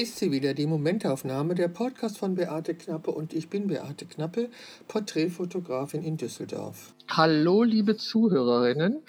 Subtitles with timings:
[0.00, 4.48] ist sie wieder, die Momentaufnahme, der Podcast von Beate Knappe und ich bin Beate Knappe,
[4.88, 6.94] Porträtfotografin in Düsseldorf.
[7.10, 9.02] Hallo, liebe Zuhörerinnen.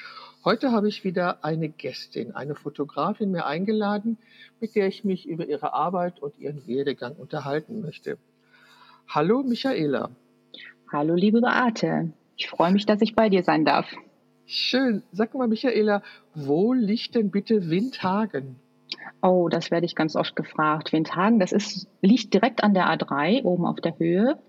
[0.44, 4.18] Heute habe ich wieder eine Gästin, eine Fotografin mir eingeladen,
[4.60, 8.18] mit der ich mich über ihre Arbeit und ihren Werdegang unterhalten möchte.
[9.08, 10.10] Hallo, Michaela.
[10.92, 12.12] Hallo, liebe Beate.
[12.36, 13.86] Ich freue mich, dass ich bei dir sein darf.
[14.46, 15.04] Schön.
[15.14, 16.04] Sag mal, Michaela,
[16.36, 18.58] wo liegt denn bitte Windhagen?
[19.22, 20.94] Oh, das werde ich ganz oft gefragt.
[20.94, 24.40] Windhagen, das ist, liegt direkt an der A3, oben auf der Höhe,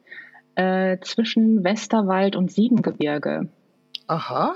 [0.55, 3.49] äh, zwischen Westerwald und Siebengebirge.
[4.07, 4.55] Aha.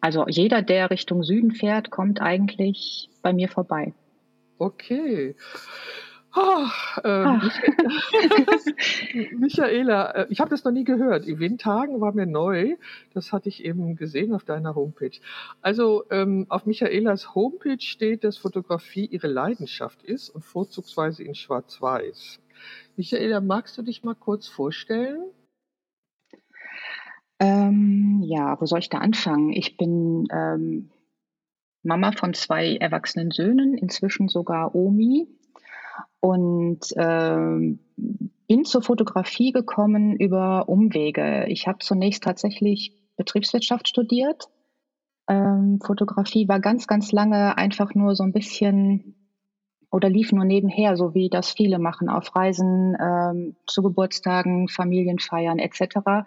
[0.00, 3.94] Also jeder, der Richtung Süden fährt, kommt eigentlich bei mir vorbei.
[4.58, 5.34] Okay.
[6.36, 6.66] Oh,
[7.04, 7.40] ähm,
[9.38, 11.26] Michaela, äh, ich habe das noch nie gehört.
[11.26, 12.76] Die Windhagen war mir neu.
[13.12, 15.16] Das hatte ich eben gesehen auf deiner Homepage.
[15.62, 22.40] Also ähm, auf Michaelas Homepage steht, dass Fotografie ihre Leidenschaft ist und vorzugsweise in Schwarz-Weiß.
[22.96, 25.22] Michaela, magst du dich mal kurz vorstellen?
[27.38, 29.52] Ähm, ja, wo soll ich da anfangen?
[29.52, 30.90] Ich bin ähm,
[31.84, 35.28] Mama von zwei erwachsenen Söhnen, inzwischen sogar Omi
[36.20, 37.80] und ähm,
[38.46, 41.46] bin zur Fotografie gekommen über Umwege.
[41.48, 44.48] Ich habe zunächst tatsächlich Betriebswirtschaft studiert.
[45.28, 49.14] Ähm, Fotografie war ganz, ganz lange einfach nur so ein bisschen
[49.90, 55.60] oder lief nur nebenher, so wie das viele machen, auf Reisen, ähm, zu Geburtstagen, Familienfeiern
[55.60, 56.26] etc.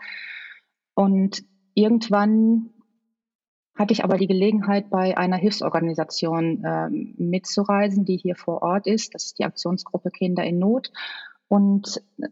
[0.96, 1.44] Und
[1.74, 2.70] irgendwann
[3.78, 9.14] hatte ich aber die Gelegenheit, bei einer Hilfsorganisation äh, mitzureisen, die hier vor Ort ist.
[9.14, 10.92] Das ist die Aktionsgruppe Kinder in Not.
[11.48, 12.28] Und äh,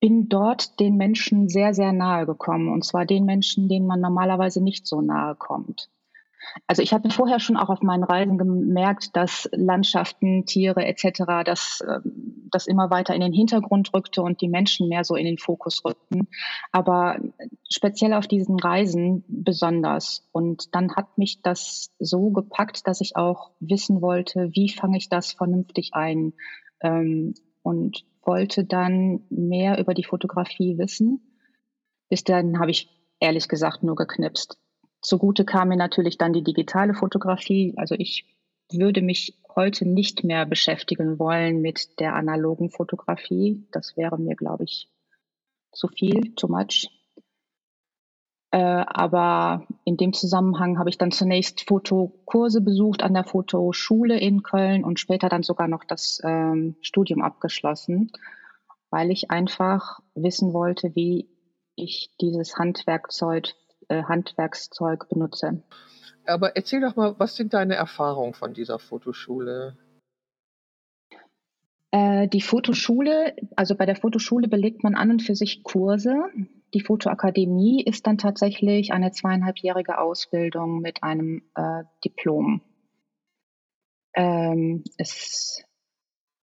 [0.00, 2.72] bin dort den Menschen sehr, sehr nahe gekommen.
[2.72, 5.88] Und zwar den Menschen, denen man normalerweise nicht so nahe kommt.
[6.66, 11.44] Also ich hatte vorher schon auch auf meinen Reisen gemerkt, dass Landschaften, Tiere etc.
[11.44, 15.26] Das, ähm, das immer weiter in den Hintergrund rückte und die Menschen mehr so in
[15.26, 16.28] den Fokus rückten.
[16.72, 17.18] Aber
[17.68, 20.28] speziell auf diesen Reisen besonders.
[20.32, 25.08] Und dann hat mich das so gepackt, dass ich auch wissen wollte, wie fange ich
[25.08, 26.32] das vernünftig ein
[26.80, 31.20] ähm, und wollte dann mehr über die Fotografie wissen.
[32.08, 32.88] Bis dann habe ich
[33.20, 34.58] ehrlich gesagt nur geknipst.
[35.00, 37.74] Zugute kam mir natürlich dann die digitale Fotografie.
[37.76, 38.26] Also ich
[38.72, 43.66] würde mich heute nicht mehr beschäftigen wollen mit der analogen Fotografie.
[43.72, 44.88] Das wäre mir, glaube ich,
[45.72, 46.88] zu viel, too much.
[48.52, 54.42] Äh, aber in dem Zusammenhang habe ich dann zunächst Fotokurse besucht an der Fotoschule in
[54.42, 58.10] Köln und später dann sogar noch das ähm, Studium abgeschlossen,
[58.90, 61.28] weil ich einfach wissen wollte, wie
[61.76, 63.54] ich dieses Handwerkzeug
[63.90, 65.62] äh, Handwerkszeug benutze.
[66.26, 69.76] Aber erzähl doch mal, was sind deine Erfahrungen von dieser Fotoschule?
[71.90, 76.14] Äh, die Fotoschule, also bei der Fotoschule belegt man an und für sich Kurse.
[76.72, 82.62] Die Fotoakademie ist dann tatsächlich eine zweieinhalbjährige Ausbildung mit einem äh, Diplom.
[84.14, 85.64] Ähm, es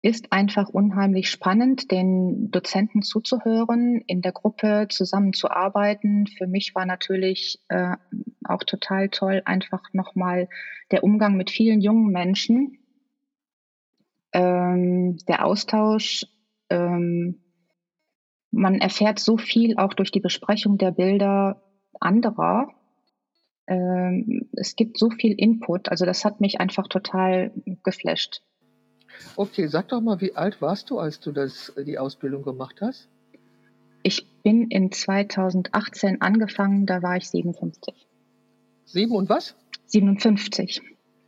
[0.02, 6.26] ist einfach unheimlich spannend, den Dozenten zuzuhören, in der Gruppe zusammenzuarbeiten.
[6.26, 7.96] Für mich war natürlich äh,
[8.44, 10.48] auch total toll, einfach nochmal
[10.90, 12.78] der Umgang mit vielen jungen Menschen,
[14.32, 16.26] ähm, der Austausch.
[16.70, 17.42] Ähm,
[18.50, 21.62] man erfährt so viel auch durch die Besprechung der Bilder
[22.00, 22.68] anderer.
[23.66, 27.52] Ähm, es gibt so viel Input, also das hat mich einfach total
[27.84, 28.42] geflasht.
[29.36, 33.08] Okay, sag doch mal, wie alt warst du, als du das, die Ausbildung gemacht hast?
[34.02, 37.94] Ich bin in 2018 angefangen, da war ich 57.
[38.86, 39.54] Sieben und was?
[39.86, 40.82] 57.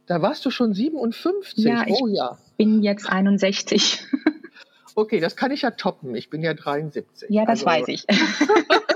[0.07, 1.65] Da warst du schon 57?
[1.65, 2.39] Ja, ich oh, ja.
[2.57, 4.07] bin jetzt 61.
[4.95, 6.15] Okay, das kann ich ja toppen.
[6.15, 7.31] Ich bin ja 73.
[7.31, 8.05] Ja, das also, weiß ich.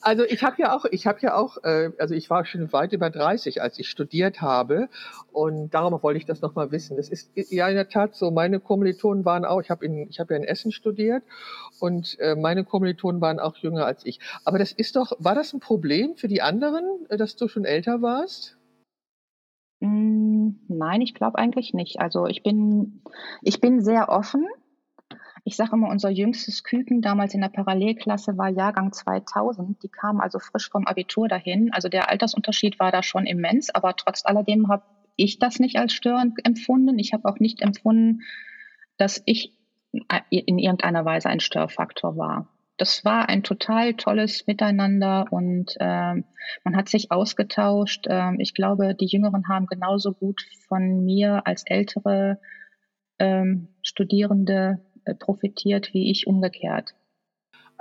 [0.00, 2.92] also ich habe ja auch, ich habe ja auch, äh, also ich war schon weit
[2.92, 4.88] über 30, als ich studiert habe
[5.32, 6.96] und darum wollte ich das nochmal wissen.
[6.96, 8.30] Das ist ja in der Tat so.
[8.30, 11.22] Meine Kommilitonen waren auch, ich habe in, ja in Essen studiert
[11.80, 14.20] und äh, meine Kommilitonen waren auch jünger als ich.
[14.44, 17.64] Aber das ist doch, war das ein Problem für die anderen, äh, dass du schon
[17.64, 18.56] älter warst?
[19.80, 22.00] Mm, nein, ich glaube eigentlich nicht.
[22.00, 23.02] Also ich bin,
[23.42, 24.46] ich bin sehr offen
[25.44, 29.82] ich sage immer, unser jüngstes Küken damals in der Parallelklasse war Jahrgang 2000.
[29.82, 31.72] Die kam also frisch vom Abitur dahin.
[31.72, 34.84] Also der Altersunterschied war da schon immens, aber trotz alledem habe
[35.16, 36.98] ich das nicht als störend empfunden.
[36.98, 38.22] Ich habe auch nicht empfunden,
[38.98, 39.52] dass ich
[40.30, 42.48] in irgendeiner Weise ein Störfaktor war.
[42.78, 46.24] Das war ein total tolles Miteinander und ähm,
[46.64, 48.06] man hat sich ausgetauscht.
[48.08, 52.40] Ähm, ich glaube, die Jüngeren haben genauso gut von mir als Ältere
[53.18, 56.94] ähm, Studierende äh, profitiert, wie ich umgekehrt.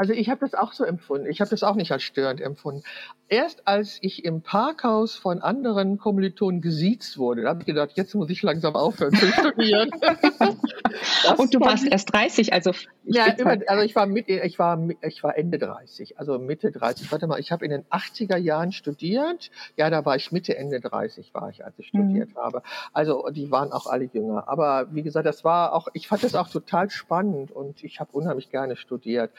[0.02, 1.28] Also ich habe das auch so empfunden.
[1.28, 2.82] Ich habe das auch nicht als störend empfunden.
[3.28, 8.30] Erst als ich im Parkhaus von anderen Kommilitonen gesiezt wurde, habe ich gedacht, jetzt muss
[8.32, 9.92] ich langsam aufhören zu studieren.
[11.38, 12.72] Und du warst erst 30, also
[13.04, 17.12] ja, immer, also ich war mit, ich war ich war Ende 30, also Mitte 30.
[17.12, 19.50] Warte mal, ich habe in den 80er Jahren studiert.
[19.76, 22.38] Ja, da war ich Mitte Ende 30 war ich, als ich studiert mhm.
[22.38, 22.64] habe.
[22.94, 24.48] Also die waren auch alle jünger.
[24.48, 28.12] Aber wie gesagt, das war auch, ich fand das auch total spannend und ich habe
[28.12, 29.32] unheimlich gerne studiert.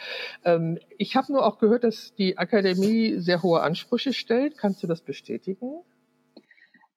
[0.44, 4.58] Ähm, ich habe nur auch gehört, dass die Akademie sehr hohe Ansprüche stellt.
[4.58, 5.82] Kannst du das bestätigen?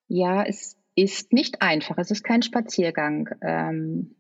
[0.07, 1.97] Ja, es ist nicht einfach.
[1.97, 3.29] Es ist kein Spaziergang.
[3.41, 4.15] Ähm,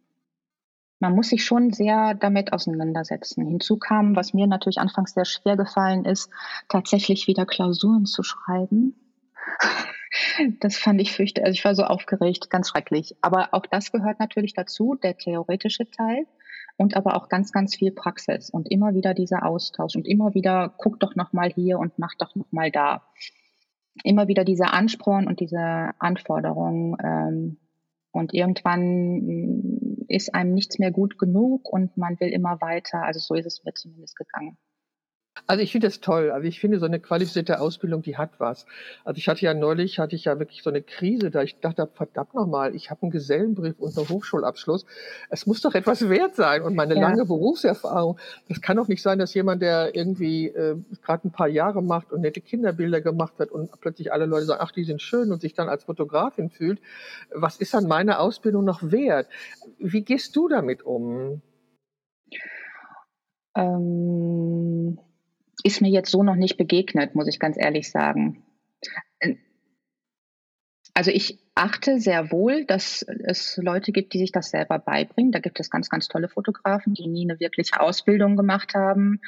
[1.05, 3.45] man muss sich schon sehr damit auseinandersetzen.
[3.45, 6.31] Hinzu kam, was mir natürlich anfangs sehr schwer gefallen ist,
[6.67, 8.95] tatsächlich wieder Klausuren zu schreiben.
[10.61, 11.45] Das fand ich fürchterlich.
[11.45, 13.17] Also ich war so aufgeregt, ganz schrecklich.
[13.19, 16.25] Aber auch das gehört natürlich dazu, der theoretische Teil
[16.77, 20.73] und aber auch ganz, ganz viel Praxis und immer wieder dieser Austausch und immer wieder
[20.77, 23.03] guck doch noch mal hier und mach doch noch mal da.
[24.05, 26.95] Immer wieder dieser Ansporn und diese Anforderungen.
[27.03, 27.57] Ähm,
[28.15, 33.03] und irgendwann mm, ist einem nichts mehr gut genug und man will immer weiter.
[33.03, 34.57] Also so ist es mir zumindest gegangen.
[35.47, 36.31] Also ich finde das toll.
[36.31, 38.65] Also ich finde so eine qualifizierte Ausbildung, die hat was.
[39.03, 41.87] Also ich hatte ja neulich, hatte ich ja wirklich so eine Krise, da ich dachte,
[41.93, 44.85] verdammt nochmal, ich habe einen Gesellenbrief und einen Hochschulabschluss.
[45.29, 46.63] Es muss doch etwas wert sein.
[46.63, 47.01] Und meine ja.
[47.01, 48.17] lange Berufserfahrung,
[48.47, 52.11] das kann doch nicht sein, dass jemand, der irgendwie äh, gerade ein paar Jahre macht
[52.11, 55.41] und nette Kinderbilder gemacht hat und plötzlich alle Leute sagen, ach, die sind schön und
[55.41, 56.79] sich dann als Fotografin fühlt.
[57.31, 59.27] Was ist an meiner Ausbildung noch wert?
[59.77, 61.41] Wie gehst du damit um?
[63.53, 64.97] Ähm
[65.63, 68.43] ist mir jetzt so noch nicht begegnet, muss ich ganz ehrlich sagen.
[70.93, 75.31] Also ich achte sehr wohl, dass es Leute gibt, die sich das selber beibringen.
[75.31, 79.19] Da gibt es ganz, ganz tolle Fotografen, die nie eine wirkliche Ausbildung gemacht haben,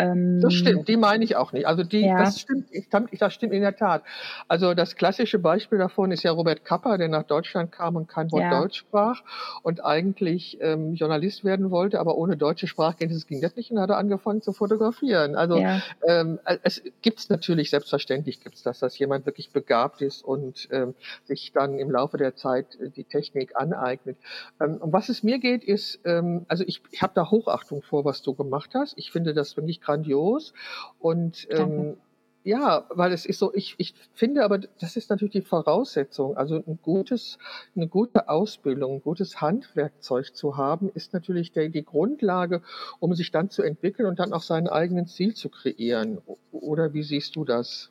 [0.00, 1.66] ähm, das stimmt, die meine ich auch nicht.
[1.66, 2.18] Also die, ja.
[2.18, 4.02] das stimmt, ich, das stimmt in der Tat.
[4.48, 8.30] Also das klassische Beispiel davon ist ja Robert Kapper, der nach Deutschland kam und kein
[8.32, 8.60] Wort ja.
[8.60, 9.22] Deutsch sprach
[9.62, 13.90] und eigentlich ähm, Journalist werden wollte, aber ohne deutsche Sprachkenntnisse ging das nicht und hat
[13.90, 15.34] er angefangen zu fotografieren.
[15.34, 15.82] Also ja.
[16.06, 20.68] ähm, es gibt es natürlich, selbstverständlich gibt es das, dass jemand wirklich begabt ist und
[20.70, 20.94] ähm,
[21.24, 24.16] sich dann im Laufe der Zeit äh, die Technik aneignet.
[24.60, 28.04] Ähm, um was es mir geht, ist, ähm, also ich, ich habe da Hochachtung vor,
[28.04, 28.94] was du gemacht hast.
[28.96, 30.54] Ich finde das wirklich grandios.
[30.98, 31.96] Und ähm,
[32.42, 36.36] ja, weil es ist so, ich, ich finde aber, das ist natürlich die Voraussetzung.
[36.36, 37.38] Also ein gutes,
[37.76, 42.62] eine gute Ausbildung, ein gutes Handwerkzeug zu haben, ist natürlich der, die Grundlage,
[42.98, 46.18] um sich dann zu entwickeln und dann auch seinen eigenen Ziel zu kreieren.
[46.50, 47.90] Oder wie siehst du das?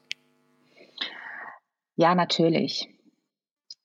[1.96, 2.90] Ja, natürlich.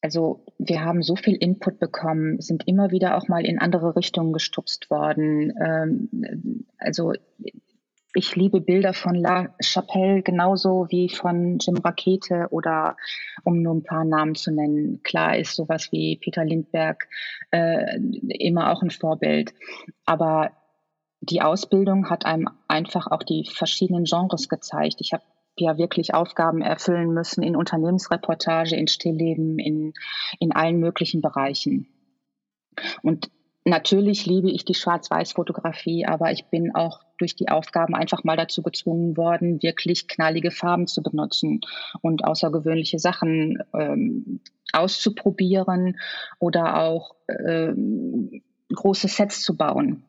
[0.00, 4.32] Also wir haben so viel Input bekommen, sind immer wieder auch mal in andere Richtungen
[4.32, 5.52] gestupst worden.
[5.62, 7.12] Ähm, also
[8.14, 12.96] ich liebe Bilder von La Chapelle genauso wie von Jim Rakete oder
[13.42, 15.02] um nur ein paar Namen zu nennen.
[15.02, 17.08] Klar ist sowas wie Peter Lindberg
[17.50, 17.98] äh,
[18.38, 19.52] immer auch ein Vorbild.
[20.06, 20.52] Aber
[21.20, 24.96] die Ausbildung hat einem einfach auch die verschiedenen Genres gezeigt.
[25.00, 25.24] Ich habe
[25.58, 29.92] ja wirklich Aufgaben erfüllen müssen in Unternehmensreportage, in Stillleben, in,
[30.38, 31.88] in allen möglichen Bereichen.
[33.02, 33.30] Und
[33.66, 38.62] Natürlich liebe ich die Schwarz-Weiß-Fotografie, aber ich bin auch durch die Aufgaben einfach mal dazu
[38.62, 41.62] gezwungen worden, wirklich knallige Farben zu benutzen
[42.02, 44.40] und außergewöhnliche Sachen ähm,
[44.72, 45.98] auszuprobieren
[46.38, 50.04] oder auch ähm, große Sets zu bauen.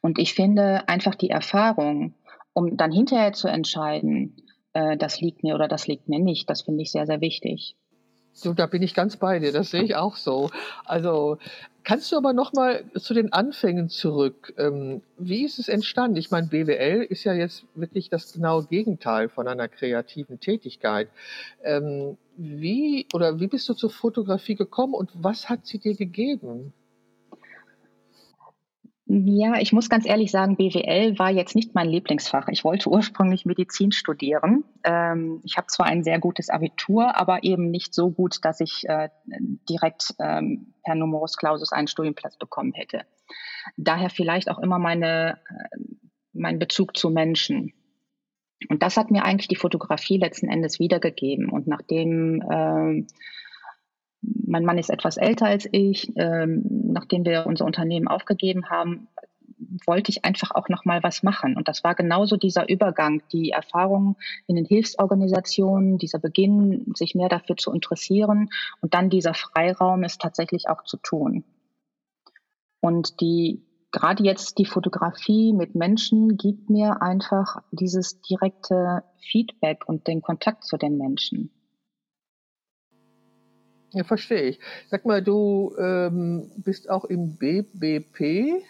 [0.00, 2.14] Und ich finde einfach die Erfahrung,
[2.54, 4.36] um dann hinterher zu entscheiden,
[4.72, 7.76] äh, das liegt mir oder das liegt mir nicht, das finde ich sehr, sehr wichtig.
[8.32, 9.52] So, da bin ich ganz bei dir.
[9.52, 10.50] Das sehe ich auch so.
[10.84, 11.38] Also
[11.84, 14.54] kannst du aber noch mal zu den Anfängen zurück.
[14.56, 16.16] Ähm, wie ist es entstanden?
[16.16, 21.08] Ich meine, BWL ist ja jetzt wirklich das genaue Gegenteil von einer kreativen Tätigkeit.
[21.64, 26.72] Ähm, wie oder wie bist du zur Fotografie gekommen und was hat sie dir gegeben?
[29.12, 32.46] Ja, ich muss ganz ehrlich sagen, BWL war jetzt nicht mein Lieblingsfach.
[32.46, 34.62] Ich wollte ursprünglich Medizin studieren.
[34.84, 38.88] Ähm, ich habe zwar ein sehr gutes Abitur, aber eben nicht so gut, dass ich
[38.88, 39.08] äh,
[39.68, 43.00] direkt ähm, per Numerus Clausus einen Studienplatz bekommen hätte.
[43.76, 45.78] Daher vielleicht auch immer meine, äh,
[46.32, 47.72] mein Bezug zu Menschen.
[48.68, 51.48] Und das hat mir eigentlich die Fotografie letzten Endes wiedergegeben.
[51.48, 53.06] Und nachdem äh,
[54.22, 56.12] mein Mann ist etwas älter als ich.
[56.16, 56.62] Ähm,
[56.92, 59.08] nachdem wir unser Unternehmen aufgegeben haben,
[59.86, 61.56] wollte ich einfach auch noch mal was machen.
[61.56, 67.28] Und das war genauso dieser Übergang, die Erfahrung in den Hilfsorganisationen, dieser Beginn, sich mehr
[67.28, 68.48] dafür zu interessieren
[68.80, 71.44] und dann dieser Freiraum, es tatsächlich auch zu tun.
[72.80, 73.62] Und die
[73.92, 80.64] gerade jetzt die Fotografie mit Menschen gibt mir einfach dieses direkte Feedback und den Kontakt
[80.64, 81.50] zu den Menschen.
[83.92, 84.60] Ja, verstehe ich.
[84.88, 88.62] Sag mal, du ähm, bist auch im BBP?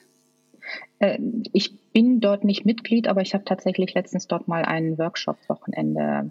[0.99, 1.19] Äh,
[1.53, 6.31] ich bin dort nicht Mitglied, aber ich habe tatsächlich letztens dort mal ein Workshop-Wochenende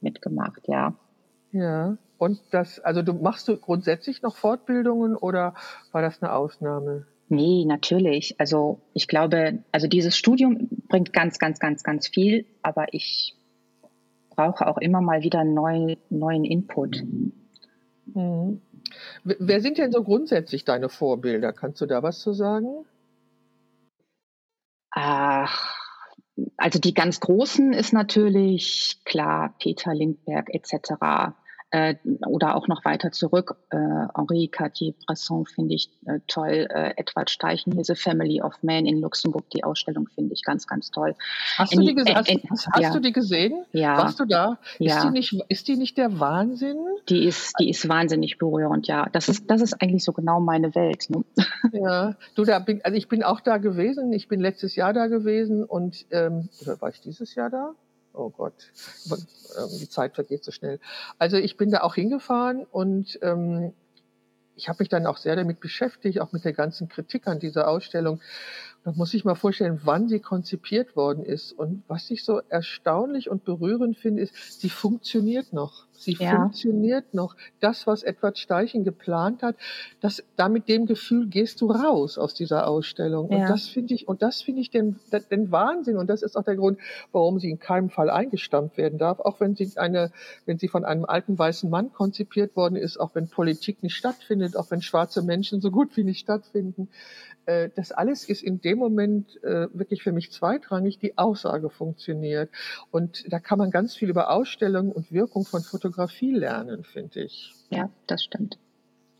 [0.00, 0.94] mitgemacht, ja.
[1.52, 5.54] Ja, und das, also du machst du grundsätzlich noch Fortbildungen oder
[5.92, 7.06] war das eine Ausnahme?
[7.28, 8.34] Nee, natürlich.
[8.38, 13.36] Also ich glaube, also dieses Studium bringt ganz, ganz, ganz, ganz viel, aber ich
[14.30, 17.02] brauche auch immer mal wieder neu, neuen Input.
[17.02, 17.32] Mhm.
[19.24, 21.52] Wer sind denn so grundsätzlich deine Vorbilder?
[21.52, 22.84] Kannst du da was zu sagen?
[24.90, 25.76] Ach,
[26.56, 31.34] also die ganz großen ist natürlich klar Peter Lindbergh etc
[31.70, 31.96] äh,
[32.26, 33.56] oder auch noch weiter zurück.
[33.70, 36.66] Äh, Henri Cartier-Bresson finde ich äh, toll.
[36.70, 40.90] Äh, Edward Steichen, The Family of Man in Luxemburg, die Ausstellung finde ich ganz, ganz
[40.90, 41.14] toll.
[41.56, 42.30] Hast, du die, gese hast,
[42.72, 42.92] hast ja.
[42.92, 43.64] du die gesehen?
[43.72, 43.98] Ja.
[43.98, 44.58] Warst du da?
[44.78, 44.96] Ja.
[44.96, 46.78] Ist, die nicht, ist die nicht der Wahnsinn?
[47.08, 49.06] Die ist, die ist wahnsinnig berührend, ja.
[49.12, 51.10] Das ist, das ist eigentlich so genau meine Welt.
[51.10, 51.24] Ne?
[51.72, 54.12] Ja, du, da bin, also ich bin auch da gewesen.
[54.12, 57.74] Ich bin letztes Jahr da gewesen und, ähm, oder war ich dieses Jahr da?
[58.18, 58.54] Oh Gott,
[59.10, 60.80] ähm, die Zeit vergeht so schnell.
[61.18, 63.72] Also ich bin da auch hingefahren und ähm,
[64.56, 67.68] ich habe mich dann auch sehr damit beschäftigt, auch mit der ganzen Kritik an dieser
[67.68, 68.20] Ausstellung.
[68.88, 71.52] Da muss ich mal vorstellen, wann sie konzipiert worden ist.
[71.52, 75.84] Und was ich so erstaunlich und berührend finde, ist, sie funktioniert noch.
[75.92, 76.36] Sie ja.
[76.36, 77.36] funktioniert noch.
[77.60, 79.56] Das, was Edward Steichen geplant hat,
[80.00, 83.30] das, da mit dem Gefühl gehst du raus aus dieser Ausstellung.
[83.30, 83.40] Ja.
[83.40, 84.98] Und das finde ich, und das finde ich den,
[85.30, 85.98] den Wahnsinn.
[85.98, 86.78] Und das ist auch der Grund,
[87.12, 89.20] warum sie in keinem Fall eingestampft werden darf.
[89.20, 90.12] Auch wenn sie eine,
[90.46, 94.56] wenn sie von einem alten weißen Mann konzipiert worden ist, auch wenn Politik nicht stattfindet,
[94.56, 96.88] auch wenn schwarze Menschen so gut wie nicht stattfinden.
[97.48, 100.98] Äh, das alles ist in dem Moment äh, wirklich für mich zweitrangig.
[100.98, 102.50] Die Aussage funktioniert.
[102.90, 107.54] Und da kann man ganz viel über Ausstellungen und Wirkung von Fotografie lernen, finde ich.
[107.70, 108.58] Ja, das stimmt.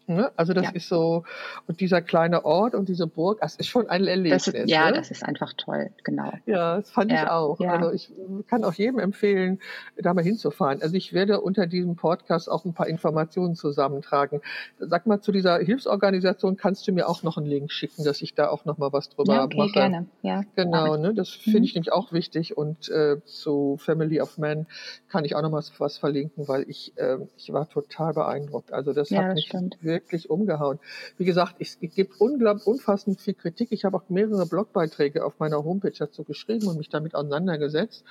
[0.09, 0.33] Ne?
[0.37, 0.71] Also das ja.
[0.71, 1.25] ist so,
[1.67, 4.47] und dieser kleine Ort und diese Burg, das ist schon ein Erlebnis.
[4.47, 4.97] Das ist, ja, ne?
[4.97, 6.33] das ist einfach toll, genau.
[6.47, 7.61] Ja, das fand ja, ich auch.
[7.61, 7.75] Ja.
[7.75, 8.11] Also ich
[8.49, 9.61] kann auch jedem empfehlen,
[9.99, 10.81] da mal hinzufahren.
[10.81, 14.41] Also ich werde unter diesem Podcast auch ein paar Informationen zusammentragen.
[14.79, 18.35] Sag mal, zu dieser Hilfsorganisation kannst du mir auch noch einen Link schicken, dass ich
[18.35, 19.73] da auch noch mal was drüber ja, okay, mache.
[19.73, 20.07] gerne.
[20.23, 21.13] Ja, genau, ne?
[21.13, 21.65] das finde mhm.
[21.65, 22.57] ich nämlich auch wichtig.
[22.57, 24.67] Und äh, zu Family of Men
[25.11, 28.73] kann ich auch noch mal was verlinken, weil ich, äh, ich war total beeindruckt.
[28.73, 29.77] Also das hat mich stimmt.
[29.83, 30.79] wirklich wirklich umgehauen.
[31.17, 33.69] Wie gesagt, es gibt unglaublich unfassend viel Kritik.
[33.73, 38.05] Ich habe auch mehrere Blogbeiträge auf meiner Homepage dazu geschrieben und mich damit auseinandergesetzt,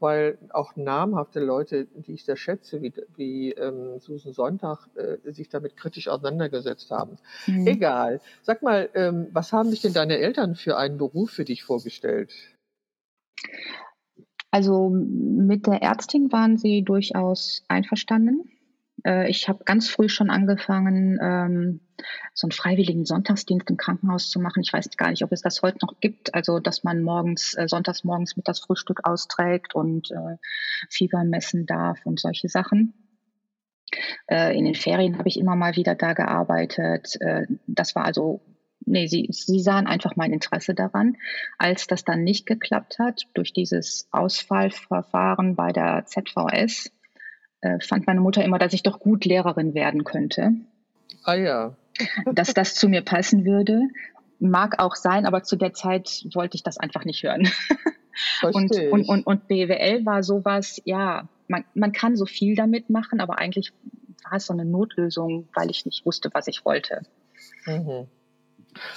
[0.00, 5.48] weil auch namhafte Leute, die ich sehr schätze, wie, wie ähm, Susan Sonntag, äh, sich
[5.48, 7.18] damit kritisch auseinandergesetzt haben.
[7.46, 7.66] Mhm.
[7.66, 8.20] Egal.
[8.42, 12.32] Sag mal, ähm, was haben sich denn deine Eltern für einen Beruf für dich vorgestellt?
[14.50, 18.53] Also mit der Ärztin waren sie durchaus einverstanden.
[19.04, 21.80] Äh, ich habe ganz früh schon angefangen, ähm,
[22.32, 24.62] so einen freiwilligen Sonntagsdienst im Krankenhaus zu machen.
[24.62, 26.34] Ich weiß gar nicht, ob es das heute noch gibt.
[26.34, 30.36] Also, dass man morgens, äh, sonntags morgens mit das Frühstück austrägt und äh,
[30.90, 32.94] Fieber messen darf und solche Sachen.
[34.26, 37.16] Äh, in den Ferien habe ich immer mal wieder da gearbeitet.
[37.20, 38.40] Äh, das war also
[38.86, 41.16] nee, sie, sie sahen einfach mein Interesse daran.
[41.58, 46.90] Als das dann nicht geklappt hat, durch dieses Ausfallverfahren bei der ZVS,
[47.64, 50.52] äh, fand meine Mutter immer, dass ich doch gut Lehrerin werden könnte.
[51.24, 51.76] Ah ja.
[52.32, 53.80] dass das zu mir passen würde.
[54.38, 57.48] Mag auch sein, aber zu der Zeit wollte ich das einfach nicht hören.
[58.42, 63.20] und, und, und, und BWL war sowas, ja, man, man kann so viel damit machen,
[63.20, 63.72] aber eigentlich
[64.24, 67.02] war es so eine Notlösung, weil ich nicht wusste, was ich wollte.
[67.66, 68.06] Mhm.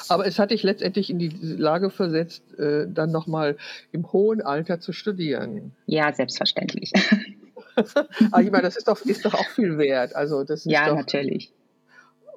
[0.09, 3.57] Aber es hat dich letztendlich in die Lage versetzt, äh, dann nochmal
[3.91, 5.75] im hohen Alter zu studieren.
[5.85, 6.91] Ja, selbstverständlich.
[8.31, 10.15] Aber ich meine, das ist doch, ist doch auch viel wert.
[10.15, 11.53] Also das ja, doch, natürlich.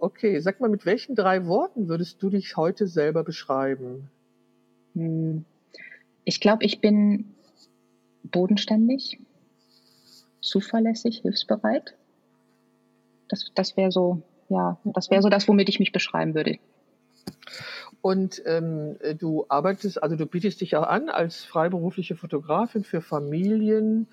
[0.01, 4.11] Okay, sag mal, mit welchen drei Worten würdest du dich heute selber beschreiben?
[4.95, 5.45] Hm.
[6.25, 7.35] Ich glaube, ich bin
[8.23, 9.19] bodenständig,
[10.41, 11.97] zuverlässig, hilfsbereit.
[13.29, 16.59] Das, das wäre so, ja, das wäre so das, womit ich mich beschreiben würde.
[18.03, 24.09] Und ähm, du arbeitest, also du bietest dich auch an als freiberufliche Fotografin für Familien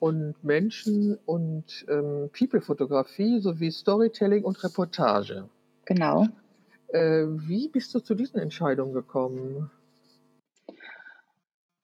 [0.00, 5.48] und Menschen und ähm, People-Fotografie sowie Storytelling und Reportage.
[5.84, 6.26] Genau.
[6.88, 9.70] Äh, wie bist du zu diesen Entscheidungen gekommen?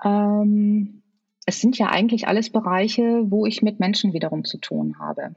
[0.04, 1.02] Ähm,
[1.46, 5.34] es sind ja eigentlich alles Bereiche, wo ich mit Menschen wiederum zu tun habe.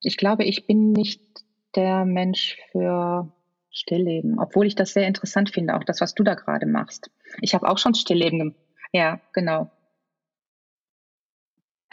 [0.00, 1.22] Ich glaube, ich bin nicht
[1.74, 3.30] der Mensch für
[3.70, 7.10] Stillleben, obwohl ich das sehr interessant finde, auch das, was du da gerade machst.
[7.40, 8.56] Ich habe auch schon Stillleben gemacht.
[8.92, 9.70] Ja, genau.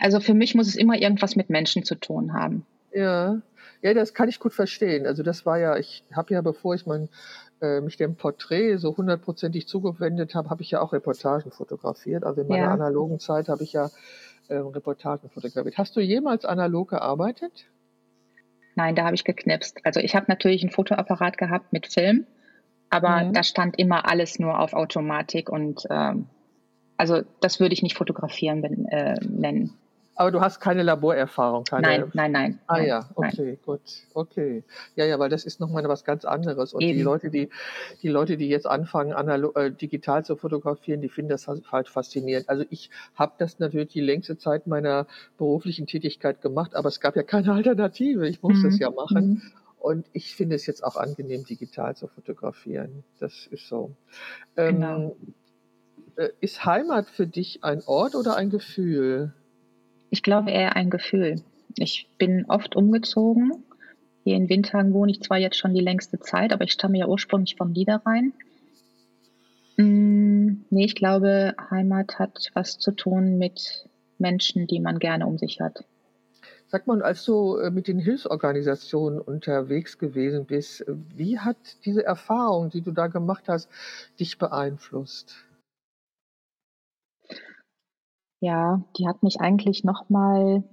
[0.04, 2.66] Also für mich muss es immer irgendwas mit Menschen zu tun haben.
[2.92, 3.42] Ja,
[3.82, 5.08] ja, das kann ich gut verstehen.
[5.08, 7.08] Also das war ja, ich habe ja, bevor ich mein,
[7.62, 12.26] äh, mich dem Porträt so hundertprozentig zugewendet habe, habe ich ja auch Reportagen fotografiert.
[12.26, 12.74] Also in meiner ja.
[12.74, 13.92] analogen Zeit habe ich ja
[14.50, 15.78] äh, Reportagen fotografiert.
[15.78, 17.66] Hast du jemals analog gearbeitet?
[18.76, 19.86] Nein, da habe ich geknipst.
[19.86, 22.26] Also ich habe natürlich ein Fotoapparat gehabt mit Film,
[22.90, 23.32] aber mhm.
[23.32, 26.28] da stand immer alles nur auf Automatik und ähm,
[26.98, 29.78] also das würde ich nicht fotografieren äh, nennen.
[30.16, 31.88] Aber du hast keine Laborerfahrung, keine.
[31.88, 32.60] Nein, nein, nein.
[32.68, 33.58] Ah nein, ja, okay, nein.
[33.66, 33.82] gut,
[34.14, 34.64] okay.
[34.96, 36.74] Ja, ja, weil das ist nochmal was ganz anderes.
[36.74, 36.98] Und Eben.
[36.98, 37.50] die Leute, die,
[38.02, 42.48] die Leute, die jetzt anfangen, analog, äh, digital zu fotografieren, die finden das halt faszinierend.
[42.48, 47.16] Also ich habe das natürlich die längste Zeit meiner beruflichen Tätigkeit gemacht, aber es gab
[47.16, 48.28] ja keine Alternative.
[48.28, 48.74] Ich musste mhm.
[48.74, 49.30] es ja machen.
[49.30, 49.42] Mhm.
[49.80, 53.04] Und ich finde es jetzt auch angenehm, digital zu fotografieren.
[53.20, 53.96] Das ist so.
[54.56, 55.18] Genau.
[56.16, 59.34] Ähm, ist Heimat für dich ein Ort oder ein Gefühl?
[60.14, 61.42] Ich glaube eher ein Gefühl.
[61.76, 63.64] Ich bin oft umgezogen.
[64.24, 67.08] Hier in Windhagen wohne ich zwar jetzt schon die längste Zeit, aber ich stamme ja
[67.08, 68.32] ursprünglich vom Niederrhein.
[69.78, 73.90] Mm, nee, ich glaube, Heimat hat was zu tun mit
[74.20, 75.84] Menschen, die man gerne um sich hat.
[76.68, 82.70] Sag mal, als du äh, mit den Hilfsorganisationen unterwegs gewesen bist, wie hat diese Erfahrung,
[82.70, 83.68] die du da gemacht hast,
[84.20, 85.38] dich beeinflusst?
[88.44, 90.66] Ja, die hat mich eigentlich nochmal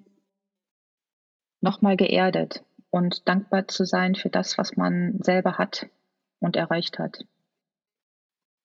[1.61, 5.87] noch mal geerdet und dankbar zu sein für das, was man selber hat
[6.41, 7.25] und erreicht hat.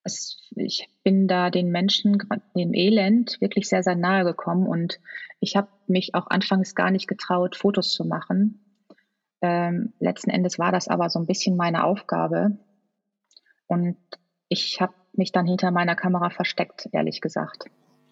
[0.02, 2.18] Es, ich bin da den Menschen,
[2.56, 5.00] dem Elend, wirklich sehr, sehr nahe gekommen und
[5.40, 8.88] ich habe mich auch anfangs gar nicht getraut, Fotos zu machen.
[9.42, 12.58] Ähm, letzten Endes war das aber so ein bisschen meine Aufgabe
[13.68, 13.98] und
[14.50, 17.66] ich habe mich dann hinter meiner Kamera versteckt, ehrlich gesagt.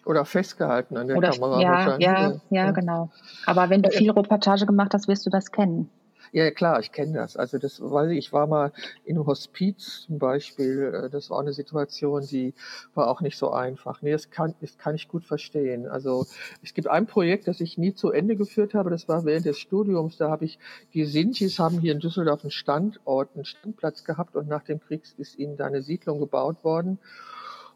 [0.04, 1.60] Oder festgehalten an der Oder, Kamera.
[1.60, 3.10] Ja, ja, ja, ja, genau.
[3.46, 5.90] Aber wenn du viel Reportage gemacht hast, wirst du das kennen.
[6.34, 7.36] Ja, klar, ich kenne das.
[7.36, 8.72] Also das, weil ich war mal
[9.04, 11.04] in einem Hospiz zum Beispiel.
[11.04, 12.54] Äh, das war eine Situation, die
[12.92, 14.02] war auch nicht so einfach.
[14.02, 15.86] Nee, das kann, das kann ich gut verstehen.
[15.86, 16.26] Also
[16.60, 18.90] es gibt ein Projekt, das ich nie zu Ende geführt habe.
[18.90, 20.16] Das war während des Studiums.
[20.16, 20.58] Da habe ich
[20.92, 25.04] die Sintis haben hier in Düsseldorf einen Standort, einen Standplatz gehabt und nach dem Krieg
[25.16, 26.98] ist ihnen da eine Siedlung gebaut worden.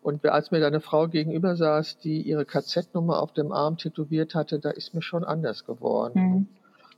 [0.02, 4.34] Und als mir da eine Frau gegenüber saß, die ihre KZ-Nummer auf dem Arm tätowiert
[4.34, 6.20] hatte, da ist mir schon anders geworden.
[6.20, 6.48] Mhm.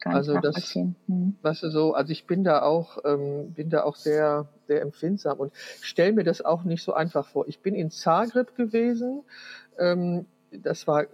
[0.04, 1.36] Also das, mhm.
[1.42, 5.38] weißt du so, also ich bin da auch, ähm, bin da auch sehr, sehr empfindsam
[5.38, 7.46] und stelle mir das auch nicht so einfach vor.
[7.48, 9.22] Ich bin in Zagreb gewesen.
[9.78, 11.04] Ähm, das war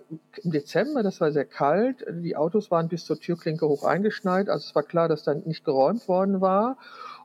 [0.43, 2.07] im Dezember, das war sehr kalt.
[2.09, 4.49] Die Autos waren bis zur Türklinke hoch eingeschneit.
[4.49, 6.79] Also es war klar, dass dann nicht geräumt worden war.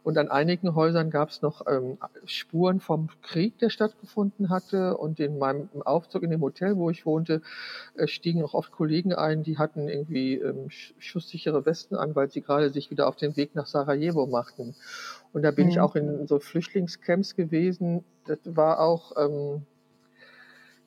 [0.03, 4.97] Und an einigen Häusern gab es noch ähm, Spuren vom Krieg, der stattgefunden hatte.
[4.97, 7.41] Und in meinem Aufzug in dem Hotel, wo ich wohnte,
[7.95, 12.41] äh, stiegen auch oft Kollegen ein, die hatten irgendwie ähm, schusssichere Westen an, weil sie
[12.41, 14.75] gerade sich wieder auf den Weg nach Sarajevo machten.
[15.33, 15.71] Und da bin mhm.
[15.71, 18.03] ich auch in so Flüchtlingscamps gewesen.
[18.25, 19.65] Das war auch ähm,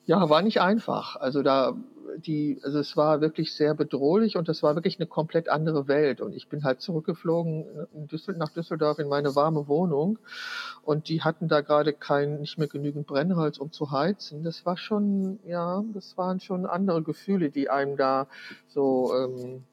[0.05, 1.15] ja, war nicht einfach.
[1.15, 1.75] Also da
[2.17, 6.21] die, also es war wirklich sehr bedrohlich und das war wirklich eine komplett andere Welt.
[6.21, 10.19] Und ich bin halt zurückgeflogen Düssel nach Düsseldorf in meine warme Wohnung
[10.83, 14.43] und die hatten da gerade kein, nicht mehr genügend Brennholz, um zu heizen.
[14.43, 18.27] Das war schon, ja, das waren schon andere Gefühle, die einem da
[18.67, 19.63] so, ähm,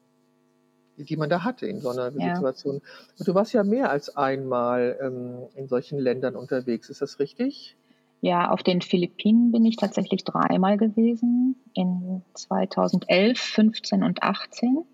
[0.97, 2.35] die man da hatte in so einer ja.
[2.35, 2.81] Situation.
[3.17, 7.75] Und du warst ja mehr als einmal ähm, in solchen Ländern unterwegs, ist das richtig?
[8.23, 14.85] Ja, auf den Philippinen bin ich tatsächlich dreimal gewesen, in 2011, 15 und 18.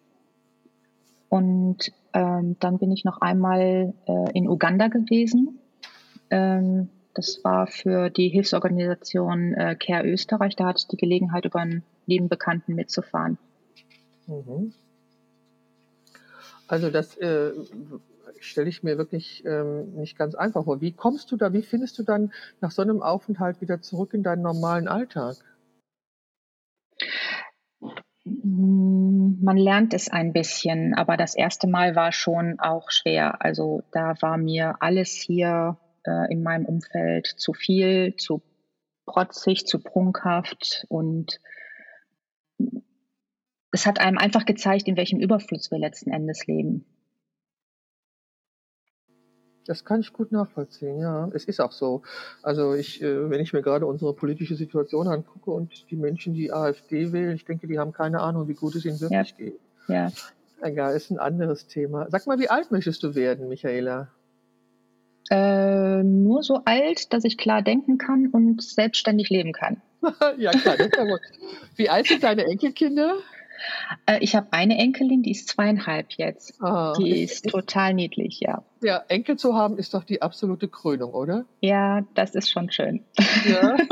[1.29, 5.59] Und ähm, dann bin ich noch einmal äh, in Uganda gewesen.
[6.31, 10.55] Ähm, das war für die Hilfsorganisation äh, Care Österreich.
[10.55, 13.37] Da hatte ich die Gelegenheit, über einen lieben Bekannten mitzufahren.
[14.25, 14.73] Mhm.
[16.67, 17.51] Also das äh,
[18.41, 20.82] stelle ich mir wirklich ähm, nicht ganz einfach vor.
[20.82, 24.23] Wie kommst du da, wie findest du dann nach so einem Aufenthalt wieder zurück in
[24.23, 25.36] deinen normalen Alltag?
[28.25, 33.43] Man lernt es ein bisschen, aber das erste Mal war schon auch schwer.
[33.43, 38.41] Also da war mir alles hier äh, in meinem Umfeld zu viel, zu
[39.06, 41.39] protzig, zu prunkhaft und
[43.71, 46.86] es hat einem einfach gezeigt, in welchem Überfluss wir letzten Endes leben.
[49.69, 51.29] Das kann ich gut nachvollziehen, ja.
[51.32, 52.01] Es ist auch so.
[52.41, 56.51] Also ich, äh, wenn ich mir gerade unsere politische Situation angucke und die Menschen, die
[56.51, 59.38] AfD wählen, ich denke, die haben keine Ahnung, wie gut es ihnen wirklich ja.
[59.38, 59.60] geht.
[59.88, 60.12] Ja.
[60.63, 62.08] Egal, ist ein anderes Thema.
[62.10, 64.08] Sag mal, wie alt möchtest du werden, Michaela?
[65.29, 69.84] Äh, nur so alt, dass ich klar denken kann und selbstständig leben kann.
[70.39, 70.77] ja, klar.
[70.77, 71.21] Das ist ja gut.
[71.75, 73.17] Wie alt sind deine Enkelkinder?
[74.06, 76.62] Äh, ich habe eine Enkelin, die ist zweieinhalb jetzt.
[76.62, 78.63] Ah, die ist ich, total niedlich, ja.
[78.82, 81.45] Ja, Enkel zu haben ist doch die absolute Krönung, oder?
[81.62, 83.04] Ja, das ist schon schön.
[83.47, 83.78] Ja.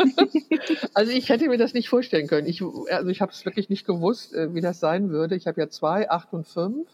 [0.93, 2.47] Also ich hätte mir das nicht vorstellen können.
[2.47, 5.35] Ich, also ich habe es wirklich nicht gewusst, äh, wie das sein würde.
[5.35, 6.87] Ich habe ja zwei, acht und fünf.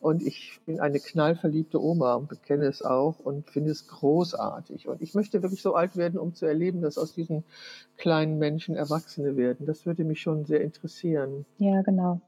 [0.00, 4.88] Und ich bin eine knallverliebte Oma und bekenne es auch und finde es großartig.
[4.88, 7.44] Und ich möchte wirklich so alt werden, um zu erleben, dass aus diesen
[7.96, 9.66] kleinen Menschen Erwachsene werden.
[9.66, 11.46] Das würde mich schon sehr interessieren.
[11.58, 12.20] Ja, genau.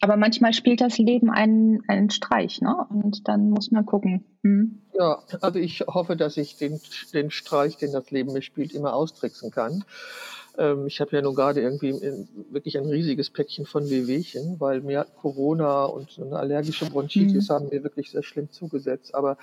[0.00, 2.86] Aber manchmal spielt das Leben einen, einen Streich, ne?
[2.88, 4.24] Und dann muss man gucken.
[4.42, 4.82] Hm.
[4.94, 6.80] Ja, also ich hoffe, dass ich den,
[7.12, 9.84] den Streich, den das Leben mir spielt, immer austricksen kann.
[10.56, 11.94] Ähm, ich habe ja nun gerade irgendwie
[12.50, 17.52] wirklich ein riesiges Päckchen von Wehwehchen, weil mir Corona und eine allergische Bronchitis mhm.
[17.52, 19.16] haben mir wirklich sehr schlimm zugesetzt.
[19.16, 19.36] Aber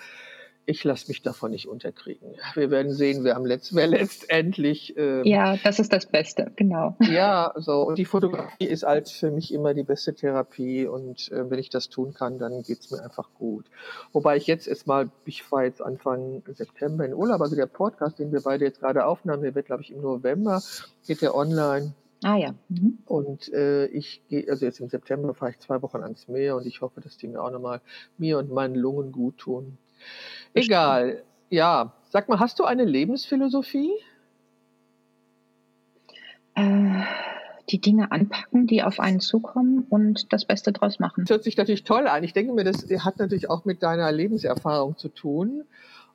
[0.65, 2.33] ich lasse mich davon nicht unterkriegen.
[2.55, 4.95] Wir werden sehen, wer am Letz wer letztendlich.
[4.97, 6.95] Ähm, ja, das ist das Beste, genau.
[7.01, 11.49] Ja, so und die Fotografie ist als für mich immer die beste Therapie und äh,
[11.49, 13.65] wenn ich das tun kann, dann geht's mir einfach gut.
[14.11, 18.31] Wobei ich jetzt erstmal, ich fahre jetzt Anfang September in Urlaub, also der Podcast, den
[18.31, 20.61] wir beide jetzt gerade aufnahmen, der wird, glaube ich, im November,
[21.05, 21.93] geht der online.
[22.23, 22.55] Ah ja.
[22.69, 22.99] Mhm.
[23.05, 26.65] Und äh, ich gehe, also jetzt im September fahre ich zwei Wochen ans Meer und
[26.65, 27.81] ich hoffe, dass die mir auch nochmal
[28.17, 29.77] mir und meinen Lungen gut tun.
[30.53, 31.23] Egal.
[31.49, 31.93] Ja.
[32.09, 33.91] Sag mal, hast du eine Lebensphilosophie?
[36.55, 37.03] Äh,
[37.69, 41.23] die Dinge anpacken, die auf einen zukommen und das Beste draus machen.
[41.25, 42.23] Das hört sich natürlich toll an.
[42.23, 45.63] Ich denke mir, das hat natürlich auch mit deiner Lebenserfahrung zu tun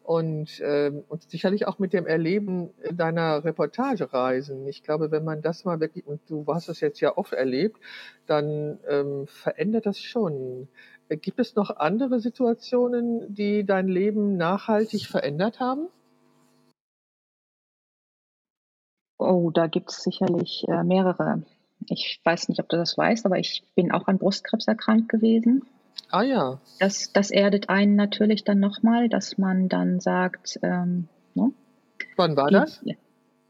[0.02, 4.66] und, ähm, und sicherlich auch mit dem Erleben deiner Reportagereisen.
[4.66, 7.78] Ich glaube, wenn man das mal wirklich, und du hast es jetzt ja oft erlebt,
[8.26, 10.68] dann ähm, verändert das schon.
[11.08, 15.88] Gibt es noch andere Situationen, die dein Leben nachhaltig verändert haben?
[19.18, 21.42] Oh, da gibt es sicherlich äh, mehrere.
[21.88, 25.66] Ich weiß nicht, ob du das weißt, aber ich bin auch an Brustkrebs erkrankt gewesen.
[26.10, 26.60] Ah ja.
[26.78, 31.52] Das, das erdet einen natürlich dann nochmal, dass man dann sagt, ähm, ne?
[32.16, 32.82] Wann war das?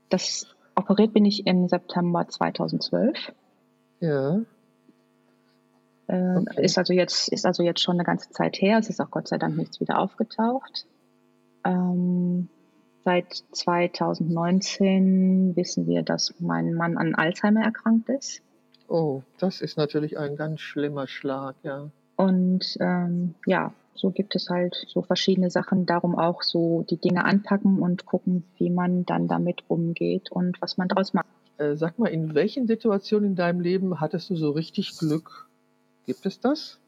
[0.09, 3.33] Das operiert bin ich im September 2012.
[4.01, 4.41] Ja.
[6.07, 6.65] Äh, okay.
[6.65, 8.79] Ist, also jetzt, ist also jetzt schon eine ganze Zeit her.
[8.79, 10.87] Es ist auch Gott sei Dank nichts wieder aufgetaucht.
[11.65, 12.49] Ähm,
[13.05, 18.43] seit 2019 wissen wir, dass mein Mann an Alzheimer erkrankt ist.
[18.89, 21.91] Oh, das ist natürlich ein ganz schlimmer Schlag, ja.
[22.21, 27.25] Und ähm, ja, so gibt es halt so verschiedene Sachen, darum auch so die Dinge
[27.25, 31.27] anpacken und gucken, wie man dann damit umgeht und was man daraus macht.
[31.57, 35.49] Äh, sag mal, in welchen Situationen in deinem Leben hattest du so richtig Glück?
[36.05, 36.79] Gibt es das?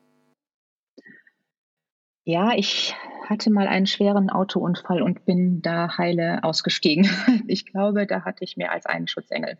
[2.24, 2.94] Ja, ich
[3.28, 7.08] hatte mal einen schweren Autounfall und bin da heile ausgestiegen.
[7.48, 9.58] Ich glaube, da hatte ich mehr als einen Schutzengel.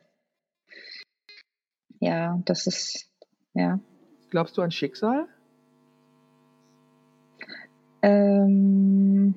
[2.01, 3.11] Ja, das ist,
[3.55, 3.81] ja.
[4.31, 5.29] Glaubst du an Schicksal?
[8.03, 9.35] Ähm,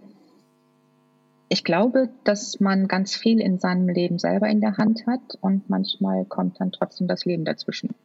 [1.47, 5.69] ich glaube, dass man ganz viel in seinem Leben selber in der Hand hat und
[5.69, 7.95] manchmal kommt dann trotzdem das Leben dazwischen.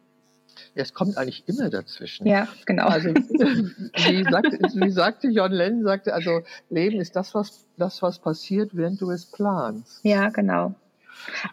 [0.75, 2.27] Ja, es kommt eigentlich immer dazwischen.
[2.27, 2.87] Ja, genau.
[2.87, 8.19] Also, wie, sagte, wie sagte John Lennon, sagte, also Leben ist das, was, das, was
[8.19, 9.99] passiert, während du es planst.
[10.03, 10.75] Ja, genau.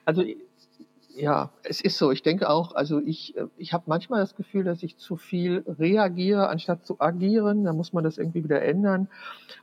[0.05, 0.23] Also,
[1.19, 2.13] ja, es ist so.
[2.13, 6.49] Ich denke auch, also ich, ich habe manchmal das Gefühl, dass ich zu viel reagiere,
[6.49, 7.65] anstatt zu agieren.
[7.65, 9.09] Da muss man das irgendwie wieder ändern.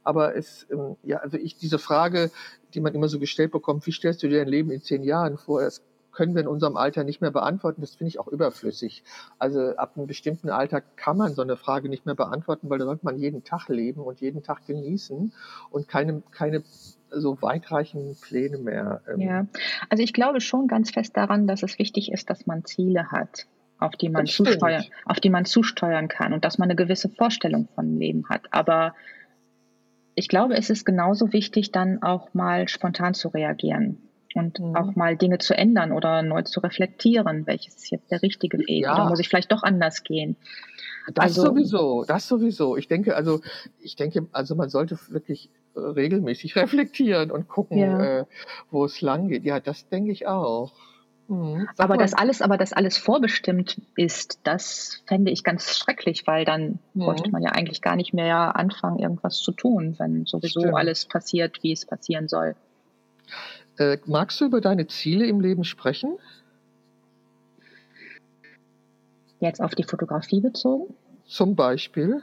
[0.04, 2.32] Aber es, ähm, ja, also ich, diese Frage,
[2.74, 5.38] die man immer so gestellt bekommt, wie stellst du dir dein Leben in zehn Jahren
[5.38, 5.62] vor?
[5.62, 7.82] Das können wir in unserem Alter nicht mehr beantworten.
[7.82, 9.04] Das finde ich auch überflüssig.
[9.38, 12.86] Also ab einem bestimmten Alter kann man so eine Frage nicht mehr beantworten, weil da
[12.86, 15.34] sollte man jeden Tag leben und jeden Tag genießen
[15.72, 16.63] und keine, keine
[17.15, 19.01] so weitreichenden Pläne mehr.
[19.08, 19.19] Ähm.
[19.19, 19.47] Ja,
[19.89, 23.47] also ich glaube schon ganz fest daran, dass es wichtig ist, dass man Ziele hat
[23.78, 27.67] auf die man zusteuern, auf die man zusteuern kann und dass man eine gewisse Vorstellung
[27.75, 28.43] von Leben hat.
[28.51, 28.95] Aber
[30.15, 33.97] ich glaube, es ist genauso wichtig, dann auch mal spontan zu reagieren
[34.34, 34.75] und mhm.
[34.75, 38.84] auch mal Dinge zu ändern oder neu zu reflektieren, welches ist jetzt der richtige Weg
[38.84, 38.93] ja.
[38.93, 40.38] oder muss ich vielleicht doch anders gehen.
[41.13, 42.78] Das also, sowieso, das sowieso.
[42.78, 43.41] Ich denke, also
[43.80, 48.20] ich denke, also man sollte wirklich regelmäßig reflektieren und gucken, ja.
[48.20, 48.26] äh,
[48.72, 49.46] wo es lang geht.
[49.46, 50.74] Ja, das denke ich auch.
[51.28, 51.68] Mhm.
[51.78, 56.80] Aber das alles, aber das alles vorbestimmt ist, das fände ich ganz schrecklich, weil dann
[56.94, 57.02] mhm.
[57.02, 60.76] bräuchte man ja eigentlich gar nicht mehr anfangen, irgendwas zu tun, wenn sowieso Stimmt.
[60.76, 62.56] alles passiert, wie es passieren soll.
[63.78, 66.18] Äh, magst du über deine Ziele im Leben sprechen?
[69.40, 70.94] Jetzt auf die Fotografie bezogen?
[71.26, 72.22] Zum Beispiel?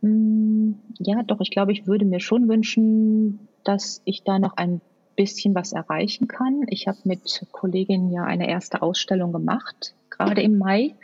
[0.00, 4.80] Hm, ja, doch, ich glaube, ich würde mir schon wünschen, dass ich da noch ein
[5.16, 6.62] bisschen was erreichen kann.
[6.68, 10.94] Ich habe mit Kolleginnen ja eine erste Ausstellung gemacht, gerade im Mai,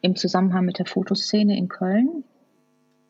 [0.00, 2.24] im Zusammenhang mit der Fotoszene in Köln.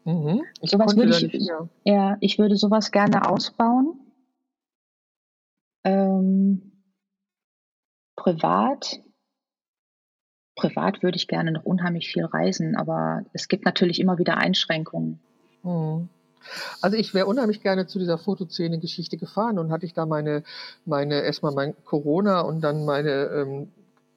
[0.05, 0.42] Mhm.
[0.61, 1.68] Ich sowas würde ich, ja.
[1.85, 3.99] ja, ich würde sowas gerne ausbauen.
[5.85, 6.73] Ähm,
[8.16, 9.01] privat,
[10.62, 15.18] privat würde ich gerne noch unheimlich viel reisen, aber es gibt natürlich immer wieder Einschränkungen.
[15.62, 16.09] Mhm.
[16.81, 20.42] Also ich wäre unheimlich gerne zu dieser Fotoszene-Geschichte gefahren und hatte ich da meine,
[20.85, 23.68] meine erstmal mein Corona und dann meine ähm,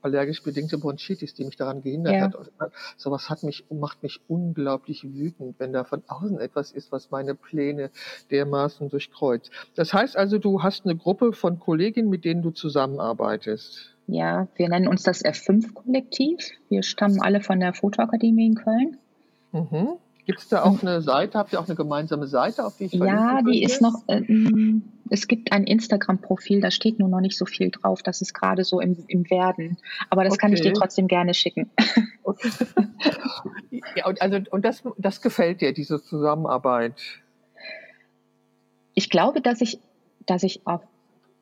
[0.02, 2.22] allergisch bedingte Bronchitis, die mich daran gehindert ja.
[2.22, 2.36] hat.
[2.36, 7.12] Äh, sowas hat mich, macht mich unglaublich wütend, wenn da von außen etwas ist, was
[7.12, 7.90] meine Pläne
[8.32, 9.52] dermaßen durchkreuzt.
[9.76, 13.95] Das heißt also, du hast eine Gruppe von Kolleginnen, mit denen du zusammenarbeitest.
[14.08, 16.38] Ja, wir nennen uns das F5-Kollektiv.
[16.70, 18.98] Wir stammen alle von der Fotoakademie in Köln.
[19.52, 19.98] Mhm.
[20.26, 21.38] Gibt es da auch eine Seite?
[21.38, 24.22] Habt ihr auch eine gemeinsame Seite, auf die ich Ja, die ist noch, äh,
[25.12, 28.02] es gibt ein Instagram-Profil, da steht nur noch nicht so viel drauf.
[28.02, 29.78] Das ist gerade so im, im Werden.
[30.10, 30.42] Aber das okay.
[30.42, 31.70] kann ich dir trotzdem gerne schicken.
[32.24, 32.50] Okay.
[33.96, 36.96] ja, und, also, und das, das gefällt dir, diese Zusammenarbeit?
[38.96, 39.80] Ich glaube, dass ich,
[40.26, 40.82] dass ich auf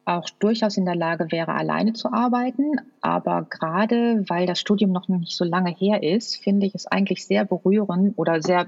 [0.05, 2.75] auch durchaus in der Lage wäre, alleine zu arbeiten.
[3.01, 7.25] Aber gerade weil das Studium noch nicht so lange her ist, finde ich es eigentlich
[7.25, 8.67] sehr berührend oder sehr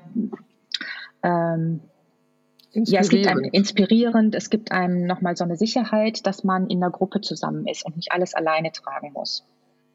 [1.24, 1.82] ähm,
[2.76, 6.82] ja, es gibt einem inspirierend, es gibt einem nochmal so eine Sicherheit, dass man in
[6.82, 9.46] der Gruppe zusammen ist und nicht alles alleine tragen muss.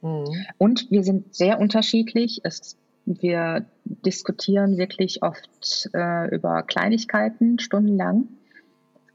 [0.01, 0.47] Mhm.
[0.57, 2.41] Und wir sind sehr unterschiedlich.
[2.43, 8.29] Es, wir diskutieren wirklich oft äh, über Kleinigkeiten stundenlang.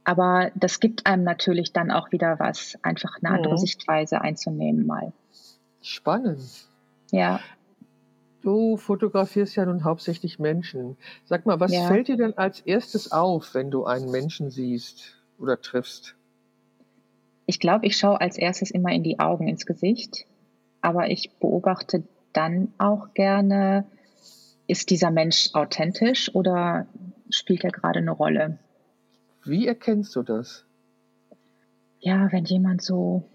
[0.06, 3.58] Aber das gibt einem natürlich dann auch wieder was, einfach eine andere mhm.
[3.58, 5.12] Sichtweise einzunehmen mal.
[5.82, 6.42] Spannend.
[7.12, 7.40] Ja.
[8.42, 10.98] Du fotografierst ja nun hauptsächlich Menschen.
[11.26, 11.88] Sag mal, was ja.
[11.88, 16.16] fällt dir denn als erstes auf, wenn du einen Menschen siehst oder triffst?
[17.48, 20.26] Ich glaube, ich schaue als erstes immer in die Augen, ins Gesicht.
[20.82, 23.86] Aber ich beobachte dann auch gerne,
[24.68, 26.86] ist dieser Mensch authentisch oder
[27.32, 28.60] spielt er gerade eine Rolle?
[29.46, 30.66] Wie erkennst du das?
[32.00, 33.30] Ja, wenn jemand so,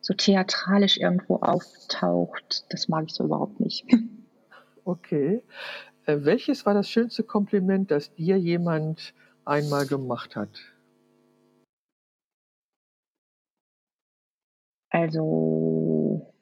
[0.00, 3.86] so theatralisch irgendwo auftaucht, das mag ich so überhaupt nicht.
[4.84, 5.44] Okay.
[6.06, 9.14] Äh, welches war das schönste Kompliment, das dir jemand
[9.44, 10.50] einmal gemacht hat?
[14.90, 16.34] Also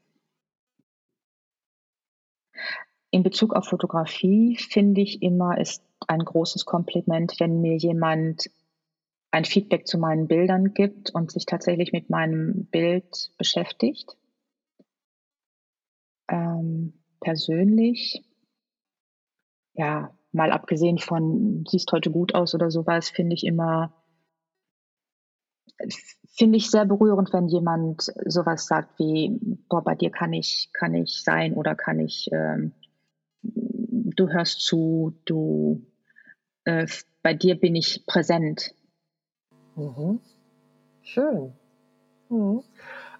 [3.11, 8.51] in Bezug auf Fotografie finde ich immer, ist ein großes Kompliment, wenn mir jemand
[9.31, 14.17] ein Feedback zu meinen Bildern gibt und sich tatsächlich mit meinem Bild beschäftigt.
[16.29, 18.25] Ähm, persönlich,
[19.75, 23.93] ja, mal abgesehen von siehst heute gut aus oder sowas, finde ich immer,
[26.37, 30.95] finde ich sehr berührend, wenn jemand sowas sagt wie, boah, bei dir kann ich, kann
[30.95, 32.73] ich sein oder kann ich, ähm,
[33.43, 35.87] du hörst zu, du
[36.71, 36.87] äh,
[37.23, 38.75] bei dir bin ich präsent.
[39.77, 40.21] Mhm.
[41.03, 41.53] Schön.
[42.29, 42.63] Mhm.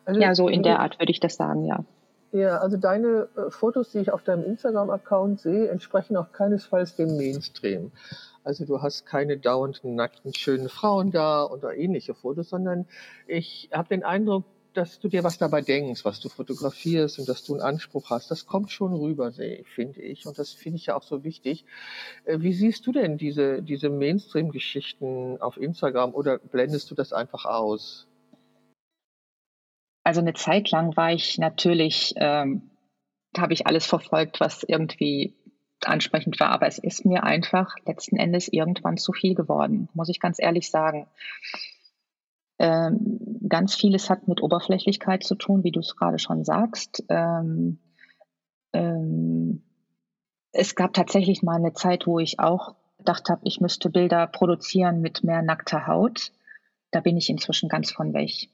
[0.05, 1.85] Also, ja, so in der Art würde ich das sagen, ja.
[2.33, 7.17] Ja, also deine äh, Fotos, die ich auf deinem Instagram-Account sehe, entsprechen auch keinesfalls dem
[7.17, 7.91] Mainstream.
[8.45, 12.87] Also du hast keine dauernden nackten schönen Frauen da oder ähnliche Fotos, sondern
[13.27, 17.45] ich habe den Eindruck, dass du dir was dabei denkst, was du fotografierst und dass
[17.45, 18.31] du einen Anspruch hast.
[18.31, 20.27] Das kommt schon rüber, finde ich.
[20.27, 21.65] Und das finde ich ja auch so wichtig.
[22.25, 27.45] Äh, wie siehst du denn diese, diese Mainstream-Geschichten auf Instagram oder blendest du das einfach
[27.45, 28.07] aus?
[30.05, 32.71] Also eine Zeit lang war ich natürlich, ähm,
[33.37, 35.35] habe ich alles verfolgt, was irgendwie
[35.85, 40.21] ansprechend war, aber es ist mir einfach letzten Endes irgendwann zu viel geworden, muss ich
[40.21, 41.07] ganz ehrlich sagen.
[42.61, 47.03] Ähm, ganz vieles hat mit Oberflächlichkeit zu tun, wie du es gerade schon sagst.
[47.09, 47.79] Ähm,
[48.75, 49.63] ähm,
[50.53, 55.01] es gab tatsächlich mal eine Zeit, wo ich auch gedacht habe, ich müsste Bilder produzieren
[55.01, 56.33] mit mehr nackter Haut.
[56.91, 58.51] Da bin ich inzwischen ganz von weg,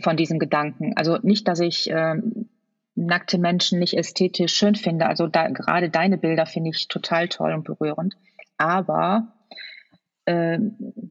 [0.00, 0.92] von diesem Gedanken.
[0.96, 2.48] Also nicht, dass ich ähm,
[2.94, 5.06] nackte Menschen nicht ästhetisch schön finde.
[5.06, 8.14] Also da, gerade deine Bilder finde ich total toll und berührend.
[8.58, 9.34] Aber
[10.24, 11.10] ähm,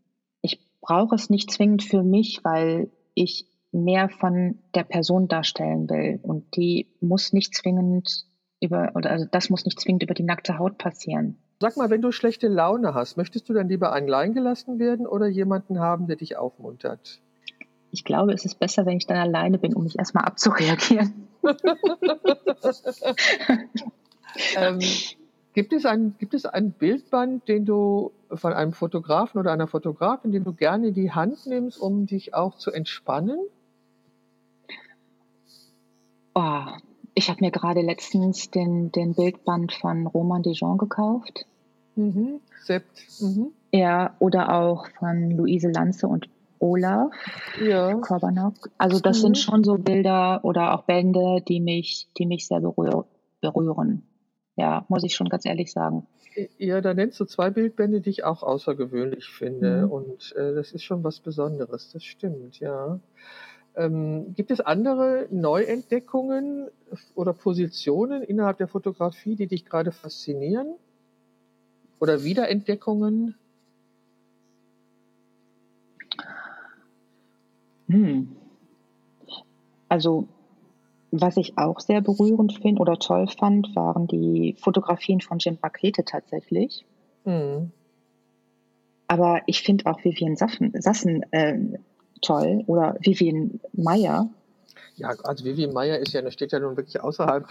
[0.88, 6.20] brauche es nicht zwingend für mich, weil ich mehr von der Person darstellen will.
[6.24, 8.26] Und die muss nicht zwingend
[8.62, 11.38] über, oder also das muss nicht zwingend über die nackte Haut passieren.
[11.60, 15.28] Sag mal, wenn du schlechte Laune hast, möchtest du dann lieber allein gelassen werden oder
[15.28, 17.20] jemanden haben, der dich aufmuntert?
[17.92, 21.28] Ich glaube, es ist besser, wenn ich dann alleine bin, um mich erstmal abzureagieren.
[24.56, 24.80] ähm,
[25.58, 30.32] gibt, es ein, gibt es ein Bildband, den du von einem Fotografen oder einer Fotografin,
[30.32, 33.40] den du gerne in die Hand nimmst, um dich auch zu entspannen?
[36.36, 36.66] Oh,
[37.16, 41.48] ich habe mir gerade letztens den, den Bildband von Roman Dijon gekauft.
[41.96, 42.40] Mhm.
[42.64, 43.08] Sept.
[43.20, 43.48] Mhm.
[43.72, 47.12] Ja, oder auch von Luise Lanze und Olaf
[47.60, 47.96] ja.
[47.96, 48.70] Korbanok.
[48.78, 49.22] Also das mhm.
[49.22, 53.08] sind schon so Bilder oder auch Bände, die mich, die mich sehr berühr
[53.42, 54.04] berühren.
[54.58, 56.08] Ja, muss ich schon ganz ehrlich sagen.
[56.58, 59.86] Ja, da nennst du zwei Bildbände, die ich auch außergewöhnlich finde.
[59.86, 59.92] Mhm.
[59.92, 63.00] Und äh, das ist schon was Besonderes, das stimmt, ja.
[63.76, 66.70] Ähm, gibt es andere Neuentdeckungen
[67.14, 70.74] oder Positionen innerhalb der Fotografie, die dich gerade faszinieren?
[72.00, 73.36] Oder Wiederentdeckungen?
[77.90, 78.36] Hm.
[79.88, 80.28] Also,
[81.12, 86.04] was ich auch sehr berührend finde oder toll fand, waren die Fotografien von Jim Pakete
[86.04, 86.86] tatsächlich.
[87.24, 87.72] Hm.
[89.08, 91.58] Aber ich finde auch Vivian Sassen, Sassen äh,
[92.22, 94.30] toll oder Vivian Meyer.
[94.96, 97.46] Ja, also Vivian Meyer ist ja, steht ja nun wirklich außerhalb.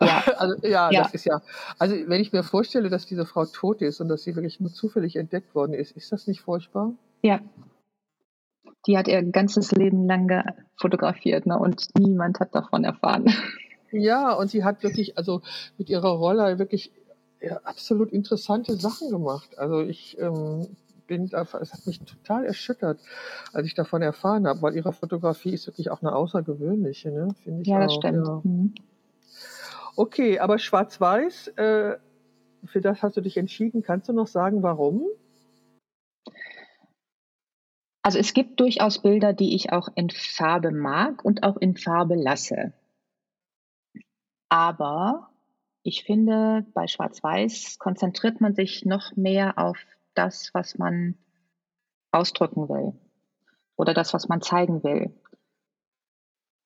[0.00, 0.22] Ja.
[0.38, 1.40] Also, ja, ja, das ist ja,
[1.78, 4.72] also wenn ich mir vorstelle, dass diese Frau tot ist und dass sie wirklich nur
[4.72, 6.92] zufällig entdeckt worden ist, ist das nicht furchtbar?
[7.22, 7.40] Ja,
[8.86, 10.44] die hat ihr ganzes Leben lang
[10.76, 11.58] fotografiert ne?
[11.58, 13.26] und niemand hat davon erfahren.
[13.94, 15.42] Ja, und sie hat wirklich, also
[15.76, 16.92] mit ihrer Rolle wirklich
[17.42, 19.58] ja, absolut interessante Sachen gemacht.
[19.58, 20.66] Also ich ähm,
[21.06, 23.00] bin da, es hat mich total erschüttert,
[23.52, 27.28] als ich davon erfahren habe, weil ihre Fotografie ist wirklich auch eine außergewöhnliche, ne?
[27.42, 28.26] Finde ich ja, das stimmt.
[28.26, 28.40] Ja.
[28.42, 28.74] Mhm.
[29.94, 31.96] Okay, aber Schwarz-Weiß, äh,
[32.64, 33.82] für das hast du dich entschieden.
[33.82, 35.02] Kannst du noch sagen, warum?
[38.02, 42.16] Also es gibt durchaus Bilder, die ich auch in Farbe mag und auch in Farbe
[42.16, 42.72] lasse.
[44.48, 45.30] Aber
[45.82, 49.78] ich finde, bei Schwarz-Weiß konzentriert man sich noch mehr auf
[50.14, 51.16] das, was man
[52.10, 52.92] ausdrücken will
[53.76, 55.14] oder das, was man zeigen will.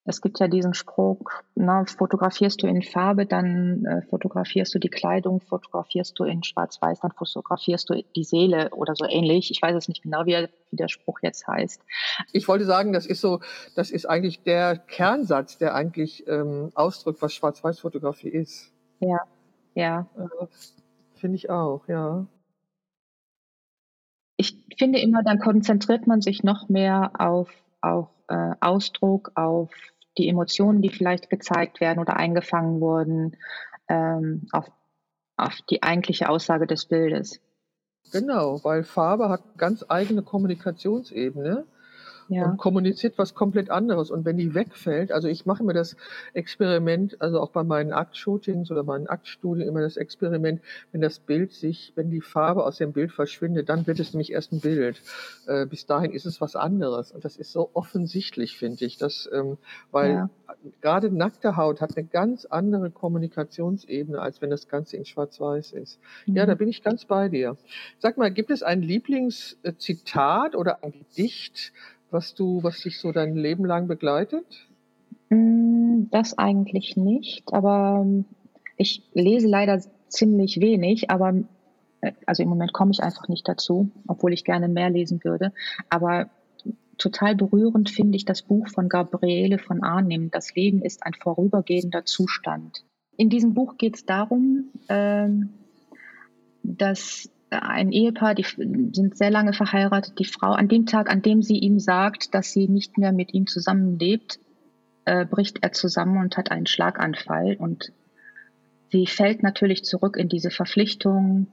[0.08, 1.18] Es gibt ja diesen Spruch,
[1.56, 7.00] na, fotografierst du in Farbe, dann äh, fotografierst du die Kleidung, fotografierst du in Schwarz-Weiß,
[7.00, 9.50] dann fotografierst du die Seele oder so ähnlich.
[9.50, 11.82] Ich weiß es nicht genau, wie, wie der Spruch jetzt heißt.
[12.32, 13.40] Ich wollte sagen, das ist so,
[13.74, 18.72] das ist eigentlich der Kernsatz, der eigentlich ähm, ausdrückt, was Schwarz-Weiß-Fotografie ist.
[19.00, 19.18] Ja,
[19.74, 20.06] ja.
[20.16, 20.46] Äh,
[21.14, 22.26] Finde ich auch, ja.
[24.36, 29.70] Ich finde immer, dann konzentriert man sich noch mehr auf, auf äh, Ausdruck, auf
[30.18, 33.36] die Emotionen, die vielleicht gezeigt werden oder eingefangen wurden,
[33.88, 34.70] ähm, auf,
[35.36, 37.40] auf die eigentliche Aussage des Bildes.
[38.12, 41.66] Genau, weil Farbe hat ganz eigene Kommunikationsebene
[42.28, 42.44] ja.
[42.44, 44.10] und kommuniziert was komplett anderes.
[44.10, 45.96] Und wenn die wegfällt, also ich mache mir das
[46.32, 50.60] Experiment, also auch bei meinen Aktshootings oder meinen Aktstudien immer das Experiment,
[50.92, 54.32] wenn das Bild sich, wenn die Farbe aus dem Bild verschwindet, dann wird es nämlich
[54.32, 55.00] erst ein Bild.
[55.46, 57.12] Äh, bis dahin ist es was anderes.
[57.12, 59.58] Und das ist so offensichtlich, finde ich, dass, ähm,
[59.90, 60.30] weil ja.
[60.80, 66.00] gerade nackte Haut hat eine ganz andere Kommunikationsebene, als wenn das Ganze in Schwarz-Weiß ist.
[66.26, 66.36] Mhm.
[66.36, 67.56] Ja, da bin ich ganz bei dir.
[67.98, 71.72] Sag mal, gibt es ein Lieblingszitat oder ein Gedicht,
[72.10, 74.46] was du, was dich so dein Leben lang begleitet?
[75.30, 78.24] Mm, das eigentlich nicht, aber ähm,
[78.76, 81.34] ich lese leider ziemlich wenig, aber
[82.00, 85.52] äh, also im Moment komme ich einfach nicht dazu, obwohl ich gerne mehr lesen würde.
[85.88, 86.30] Aber
[86.98, 90.30] total berührend finde ich das Buch von Gabriele von Arnim.
[90.30, 92.84] Das Leben ist ein vorübergehender Zustand.
[93.16, 95.50] In diesem Buch geht es darum, ähm,
[96.62, 100.18] dass ein Ehepaar, die sind sehr lange verheiratet.
[100.18, 103.34] Die Frau, an dem Tag, an dem sie ihm sagt, dass sie nicht mehr mit
[103.34, 104.40] ihm zusammenlebt,
[105.04, 107.56] äh, bricht er zusammen und hat einen Schlaganfall.
[107.56, 107.92] Und
[108.90, 111.46] sie fällt natürlich zurück in diese Verpflichtung,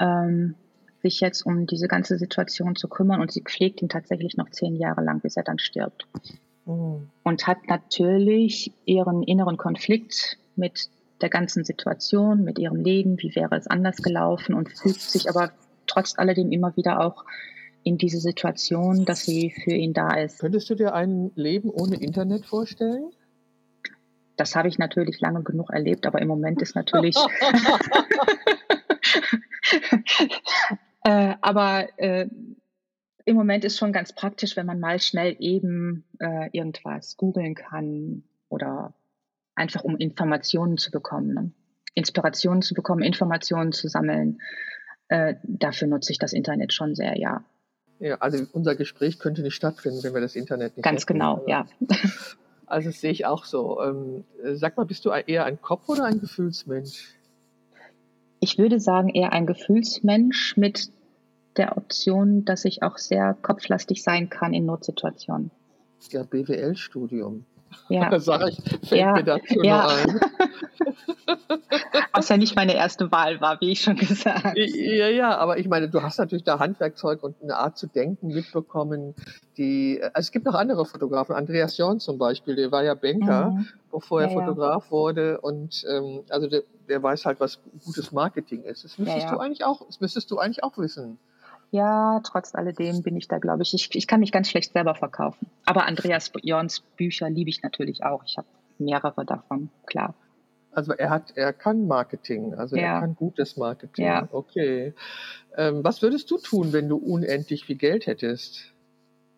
[0.00, 0.56] ähm,
[1.02, 3.20] sich jetzt um diese ganze Situation zu kümmern.
[3.20, 6.08] Und sie pflegt ihn tatsächlich noch zehn Jahre lang, bis er dann stirbt.
[6.66, 7.08] Mhm.
[7.22, 13.56] Und hat natürlich ihren inneren Konflikt mit der ganzen Situation, mit ihrem Leben, wie wäre
[13.56, 15.52] es anders gelaufen und fühlt sich aber
[15.86, 17.24] trotz alledem immer wieder auch
[17.82, 20.40] in diese Situation, dass sie für ihn da ist.
[20.40, 23.10] Könntest du dir ein Leben ohne Internet vorstellen?
[24.36, 27.16] Das habe ich natürlich lange genug erlebt, aber im Moment ist natürlich.
[31.04, 32.28] äh, aber äh,
[33.24, 38.24] im Moment ist schon ganz praktisch, wenn man mal schnell eben äh, irgendwas googeln kann
[38.48, 38.94] oder
[39.58, 41.52] einfach um Informationen zu bekommen, ne?
[41.94, 44.40] Inspirationen zu bekommen, Informationen zu sammeln.
[45.08, 47.44] Äh, dafür nutze ich das Internet schon sehr, ja.
[47.98, 51.14] Ja, also unser Gespräch könnte nicht stattfinden, wenn wir das Internet nicht Ganz hätten.
[51.14, 51.66] genau, ja.
[52.70, 53.82] Also das sehe ich auch so.
[53.82, 54.24] Ähm,
[54.56, 57.14] sag mal, bist du eher ein Kopf- oder ein Gefühlsmensch?
[58.40, 60.92] Ich würde sagen, eher ein Gefühlsmensch mit
[61.56, 65.50] der Option, dass ich auch sehr kopflastig sein kann in Notsituationen.
[66.10, 67.46] Ja, BWL-Studium.
[67.88, 68.18] Ja.
[68.20, 68.56] Sag ich,
[68.88, 69.12] fällt ja.
[69.12, 69.82] mir dazu ja.
[69.82, 70.20] noch ein.
[72.12, 74.56] Was ja nicht meine erste Wahl war, wie ich schon gesagt.
[74.56, 78.28] Ja, ja, aber ich meine, du hast natürlich da Handwerkzeug und eine Art zu denken
[78.28, 79.14] mitbekommen,
[79.56, 83.50] die, also es gibt noch andere Fotografen, Andreas Jorn zum Beispiel, der war ja Banker,
[83.50, 83.68] mhm.
[83.92, 88.62] bevor er ja, Fotograf wurde und ähm, also der, der, weiß halt, was gutes Marketing
[88.64, 88.84] ist.
[88.84, 91.18] Das müsstest du eigentlich auch, das müsstest du eigentlich auch wissen.
[91.70, 94.94] Ja, trotz alledem bin ich da, glaube ich, ich, ich kann mich ganz schlecht selber
[94.94, 95.48] verkaufen.
[95.66, 98.24] Aber Andreas Jorns Bücher liebe ich natürlich auch.
[98.24, 98.48] Ich habe
[98.78, 100.14] mehrere davon, klar.
[100.70, 102.94] Also er hat, er kann Marketing, also ja.
[102.94, 104.04] er kann gutes Marketing.
[104.04, 104.28] Ja.
[104.30, 104.94] Okay.
[105.56, 108.72] Ähm, was würdest du tun, wenn du unendlich viel Geld hättest?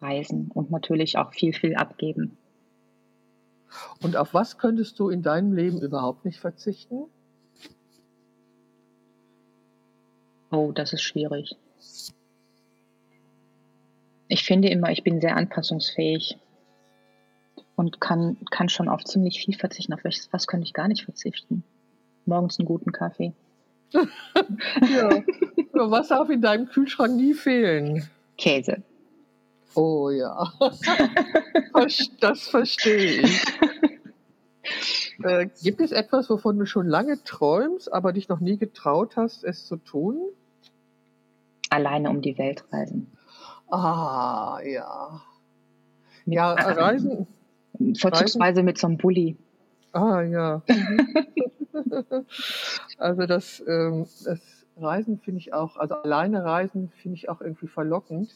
[0.00, 2.36] Reisen und natürlich auch viel, viel abgeben.
[4.02, 7.04] Und auf was könntest du in deinem Leben überhaupt nicht verzichten?
[10.50, 11.56] Oh, das ist schwierig.
[14.30, 16.38] Ich finde immer, ich bin sehr anpassungsfähig
[17.74, 19.92] und kann, kann schon auf ziemlich viel verzichten.
[19.92, 21.64] Auf welches, was könnte ich gar nicht verzichten?
[22.26, 23.32] Morgens einen guten Kaffee.
[23.92, 25.22] ja.
[25.72, 28.08] Was darf in deinem Kühlschrank nie fehlen?
[28.38, 28.82] Käse.
[29.74, 30.52] Oh ja.
[32.20, 33.44] das verstehe ich.
[35.24, 39.42] Äh, gibt es etwas, wovon du schon lange träumst, aber dich noch nie getraut hast,
[39.42, 40.20] es zu tun?
[41.68, 43.08] Alleine um die Welt reisen.
[43.70, 45.20] Ah, ja.
[46.26, 47.26] Ja, Reisen.
[47.98, 49.36] Vorzugsweise mit so einem Bulli.
[49.92, 50.62] Ah, ja.
[52.98, 54.40] also das, ähm, das
[54.76, 58.34] Reisen finde ich auch, also alleine Reisen finde ich auch irgendwie verlockend.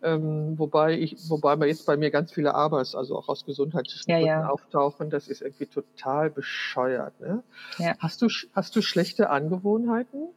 [0.00, 4.08] Ähm, wobei ich, wobei mir jetzt bei mir ganz viele Abers, also auch aus gesundheitlichen
[4.08, 4.48] ja, ja.
[4.48, 7.18] auftauchen, das ist irgendwie total bescheuert.
[7.20, 7.42] Ne?
[7.78, 7.96] Ja.
[7.98, 10.28] Hast du hast du schlechte Angewohnheiten?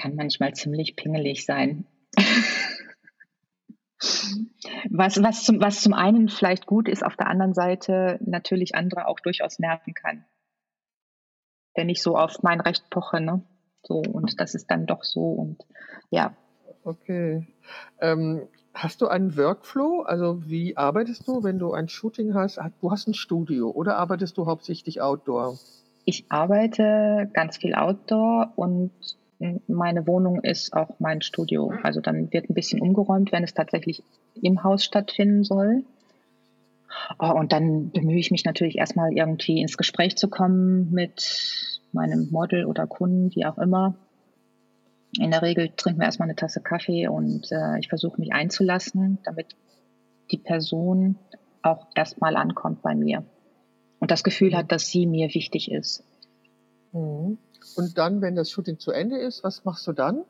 [0.00, 1.84] Kann manchmal ziemlich pingelig sein.
[4.90, 9.08] was, was, zum, was zum einen vielleicht gut ist, auf der anderen Seite natürlich andere
[9.08, 10.24] auch durchaus nerven kann.
[11.74, 13.42] Wenn ich so auf mein Recht poche, ne?
[13.82, 15.64] So, und das ist dann doch so und
[16.10, 16.36] ja.
[16.84, 17.46] Okay.
[18.00, 20.02] Ähm, hast du einen Workflow?
[20.02, 22.60] Also wie arbeitest du, wenn du ein Shooting hast?
[22.80, 25.58] Du hast ein Studio oder arbeitest du hauptsächlich Outdoor?
[26.04, 29.17] Ich arbeite ganz viel Outdoor und
[29.68, 31.72] meine Wohnung ist auch mein Studio.
[31.82, 34.02] Also dann wird ein bisschen umgeräumt, wenn es tatsächlich
[34.40, 35.84] im Haus stattfinden soll.
[37.18, 42.28] Oh, und dann bemühe ich mich natürlich erstmal irgendwie ins Gespräch zu kommen mit meinem
[42.30, 43.94] Model oder Kunden, wie auch immer.
[45.18, 49.18] In der Regel trinken wir erstmal eine Tasse Kaffee und äh, ich versuche mich einzulassen,
[49.24, 49.56] damit
[50.30, 51.16] die Person
[51.62, 53.24] auch erstmal ankommt bei mir
[54.00, 56.04] und das Gefühl hat, dass sie mir wichtig ist.
[56.92, 57.38] Mhm.
[57.76, 60.24] Und dann, wenn das Shooting zu Ende ist, was machst du dann?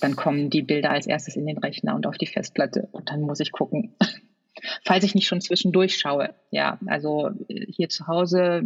[0.00, 3.22] Dann kommen die Bilder als erstes in den Rechner und auf die Festplatte und dann
[3.22, 3.94] muss ich gucken.
[4.84, 6.34] Falls ich nicht schon zwischendurch schaue.
[6.50, 8.62] Ja, also äh, hier zu Hause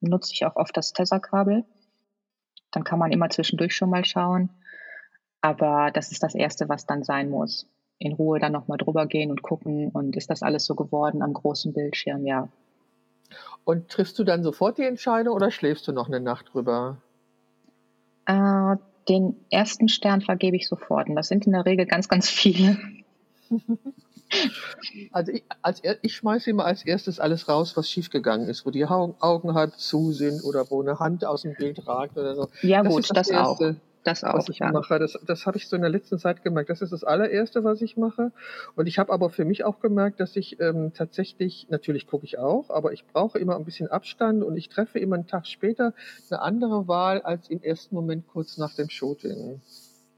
[0.00, 1.64] nutze ich auch oft das Tesla-Kabel.
[2.70, 4.50] Dann kann man immer zwischendurch schon mal schauen.
[5.40, 7.68] Aber das ist das Erste, was dann sein muss.
[7.98, 11.32] In Ruhe dann nochmal drüber gehen und gucken und ist das alles so geworden am
[11.32, 12.26] großen Bildschirm?
[12.26, 12.48] Ja,
[13.64, 16.98] und triffst du dann sofort die Entscheidung oder schläfst du noch eine Nacht drüber?
[18.26, 18.76] Äh,
[19.08, 21.08] den ersten Stern vergebe ich sofort.
[21.08, 22.78] Und das sind in der Regel ganz, ganz viele.
[25.10, 28.86] Also ich, als, ich schmeiße immer als erstes alles raus, was schiefgegangen ist, wo die
[28.86, 32.48] Augen halb zu sind oder wo eine Hand aus dem Bild ragt oder so.
[32.62, 33.60] Ja das gut, das, das auch.
[34.04, 34.72] Das auch, was ich ja.
[34.72, 34.98] mache.
[34.98, 36.70] Das, das habe ich so in der letzten Zeit gemerkt.
[36.70, 38.32] Das ist das allererste, was ich mache.
[38.74, 42.38] Und ich habe aber für mich auch gemerkt, dass ich ähm, tatsächlich, natürlich gucke ich
[42.38, 45.94] auch, aber ich brauche immer ein bisschen Abstand und ich treffe immer einen Tag später
[46.30, 49.60] eine andere Wahl als im ersten Moment kurz nach dem Shooting.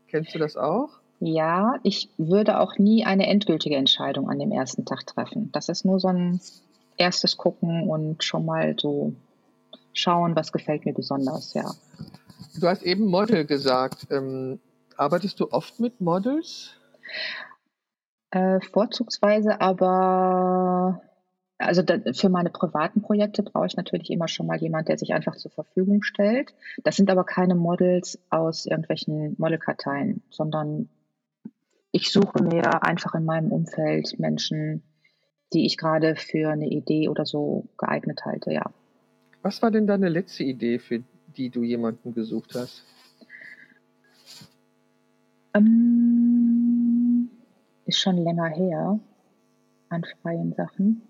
[0.08, 1.00] Kennst du das auch?
[1.20, 5.50] Ja, ich würde auch nie eine endgültige Entscheidung an dem ersten Tag treffen.
[5.52, 6.40] Das ist nur so ein
[6.96, 9.12] erstes Gucken und schon mal so
[9.92, 11.70] schauen, was gefällt mir besonders, ja.
[12.60, 14.06] Du hast eben Model gesagt.
[14.10, 14.60] Ähm,
[14.96, 16.70] arbeitest du oft mit Models?
[18.30, 21.00] Äh, vorzugsweise aber
[21.58, 25.14] also da, für meine privaten Projekte brauche ich natürlich immer schon mal jemand, der sich
[25.14, 26.54] einfach zur Verfügung stellt.
[26.82, 30.88] Das sind aber keine Models aus irgendwelchen Modelkarteien, sondern
[31.92, 34.82] ich suche mir einfach in meinem Umfeld Menschen,
[35.52, 38.64] die ich gerade für eine Idee oder so geeignet halte, ja.
[39.42, 41.04] Was war denn deine letzte Idee, für
[41.36, 42.84] die du jemanden gesucht hast?
[45.54, 47.30] Ähm,
[47.86, 48.98] ist schon länger her
[49.88, 51.02] an freien Sachen.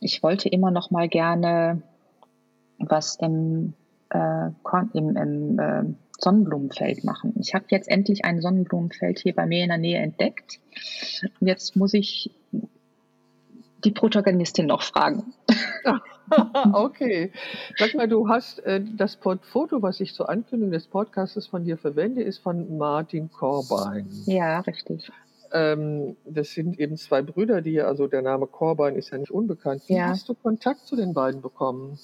[0.00, 1.82] Ich wollte immer noch mal gerne
[2.78, 3.72] was im,
[4.10, 4.50] äh,
[4.92, 5.84] im, im äh,
[6.18, 7.34] Sonnenblumenfeld machen.
[7.40, 10.60] Ich habe jetzt endlich ein Sonnenblumenfeld hier bei mir in der Nähe entdeckt.
[11.40, 12.30] Jetzt muss ich
[13.84, 15.34] die Protagonistin noch fragen.
[16.72, 17.32] okay.
[17.76, 21.76] Sag mal, du hast äh, das Foto, was ich zur Ankündigung des Podcasts von dir
[21.76, 24.08] verwende, ist von Martin Korbein.
[24.26, 25.10] Ja, richtig.
[25.52, 29.82] Ähm, das sind eben zwei Brüder, die also der Name Korbein ist ja nicht unbekannt.
[29.86, 30.08] Wie ja.
[30.08, 31.98] hast du Kontakt zu den beiden bekommen?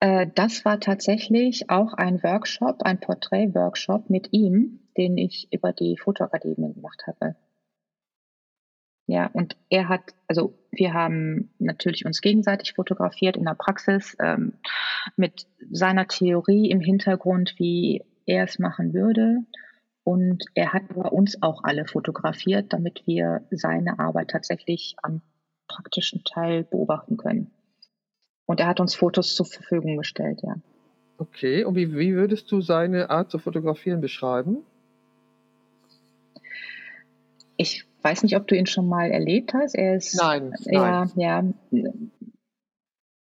[0.00, 5.96] Äh, das war tatsächlich auch ein Workshop, ein Porträt-Workshop mit ihm, den ich über die
[5.96, 7.36] Fotoakademie gemacht habe.
[9.06, 14.54] Ja, und er hat, also wir haben natürlich uns gegenseitig fotografiert in der Praxis ähm,
[15.16, 19.40] mit seiner Theorie im Hintergrund, wie er es machen würde.
[20.04, 25.20] Und er hat bei uns auch alle fotografiert, damit wir seine Arbeit tatsächlich am
[25.68, 27.50] praktischen Teil beobachten können.
[28.46, 30.56] Und er hat uns Fotos zur Verfügung gestellt, ja.
[31.16, 34.58] Okay, und wie, wie würdest du seine Art zu fotografieren beschreiben?
[37.56, 39.74] Ich weiß nicht, ob du ihn schon mal erlebt hast.
[39.74, 41.54] Er ist nein, ja, nein.
[41.70, 41.92] ja.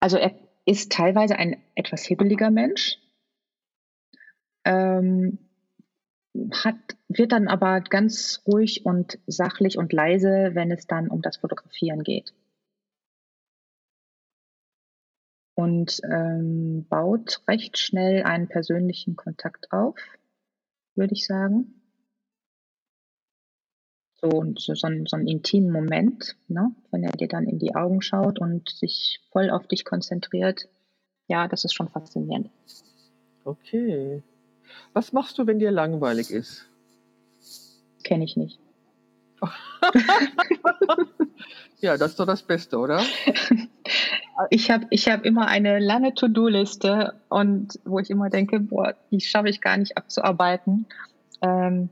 [0.01, 0.35] Also er
[0.65, 2.99] ist teilweise ein etwas hibbeliger Mensch.
[4.65, 5.39] Ähm,
[6.53, 6.77] hat,
[7.09, 12.03] wird dann aber ganz ruhig und sachlich und leise, wenn es dann um das Fotografieren
[12.03, 12.33] geht.
[15.57, 19.97] Und ähm, baut recht schnell einen persönlichen Kontakt auf,
[20.97, 21.84] würde ich sagen
[24.25, 26.75] so, so, so, ein, so einen intimen Moment, ne?
[26.91, 30.69] wenn er dir dann in die Augen schaut und sich voll auf dich konzentriert.
[31.27, 32.51] Ja, das ist schon faszinierend.
[33.45, 34.23] Okay.
[34.93, 36.67] Was machst du, wenn dir langweilig ist?
[38.03, 38.59] Kenne ich nicht.
[41.81, 43.03] ja, das ist doch das Beste, oder?
[44.51, 49.21] Ich habe ich hab immer eine lange To-Do-Liste und wo ich immer denke, boah, die
[49.21, 50.87] schaffe ich gar nicht abzuarbeiten.
[51.41, 51.89] Ähm,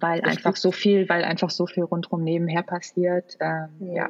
[0.00, 3.36] weil einfach so viel, weil einfach so viel rundherum nebenher passiert.
[3.40, 3.94] Ähm, ja.
[3.94, 4.08] ja.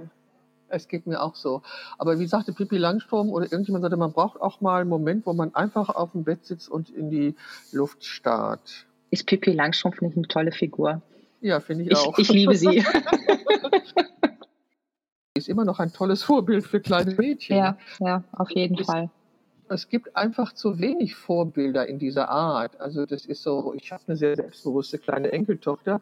[0.68, 1.62] Es geht mir auch so.
[1.99, 5.32] Aber wie sagte Pippi Langstrom oder irgendjemand sagte, man braucht auch mal einen Moment, wo
[5.32, 7.34] man einfach auf dem Bett sitzt und in die
[7.72, 8.86] Luft starrt.
[9.11, 11.03] Ist Pippi Langstrumpf nicht eine tolle Figur?
[11.41, 12.16] Ja, finde ich, ich auch.
[12.18, 12.84] Ich liebe sie.
[15.34, 17.57] ist immer noch ein tolles Vorbild für kleine Mädchen.
[17.57, 19.11] Ja, ja, auf jeden Fall
[19.70, 22.80] es gibt einfach zu wenig Vorbilder in dieser Art.
[22.80, 26.00] Also das ist so, ich habe eine sehr selbstbewusste kleine Enkeltochter,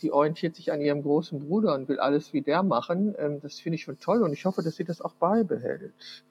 [0.00, 3.14] die orientiert sich an ihrem großen Bruder und will alles wie der machen.
[3.18, 6.24] Ähm, das finde ich schon toll und ich hoffe, dass sie das auch beibehält.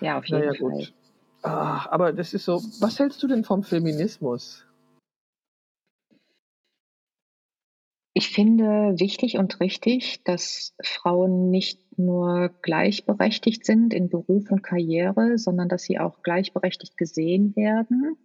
[0.00, 0.70] Ja, auf jeden naja, Fall.
[0.70, 0.92] Gut.
[1.42, 4.65] Ah, aber das ist so, was hältst du denn vom Feminismus?
[8.18, 15.36] Ich finde wichtig und richtig, dass Frauen nicht nur gleichberechtigt sind in Beruf und Karriere,
[15.36, 18.16] sondern dass sie auch gleichberechtigt gesehen werden.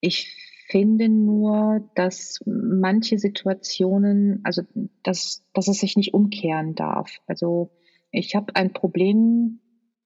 [0.00, 0.32] Ich
[0.70, 4.62] finde nur, dass manche Situationen, also
[5.02, 7.18] dass, dass es sich nicht umkehren darf.
[7.26, 7.72] Also
[8.12, 9.58] ich habe ein Problem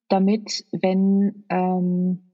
[0.08, 2.32] damit, wenn, ähm,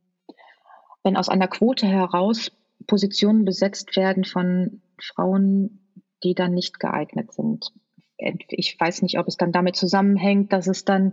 [1.03, 2.53] wenn aus einer Quote heraus
[2.87, 5.81] Positionen besetzt werden von Frauen,
[6.23, 7.73] die dann nicht geeignet sind.
[8.49, 11.13] Ich weiß nicht, ob es dann damit zusammenhängt, dass es dann,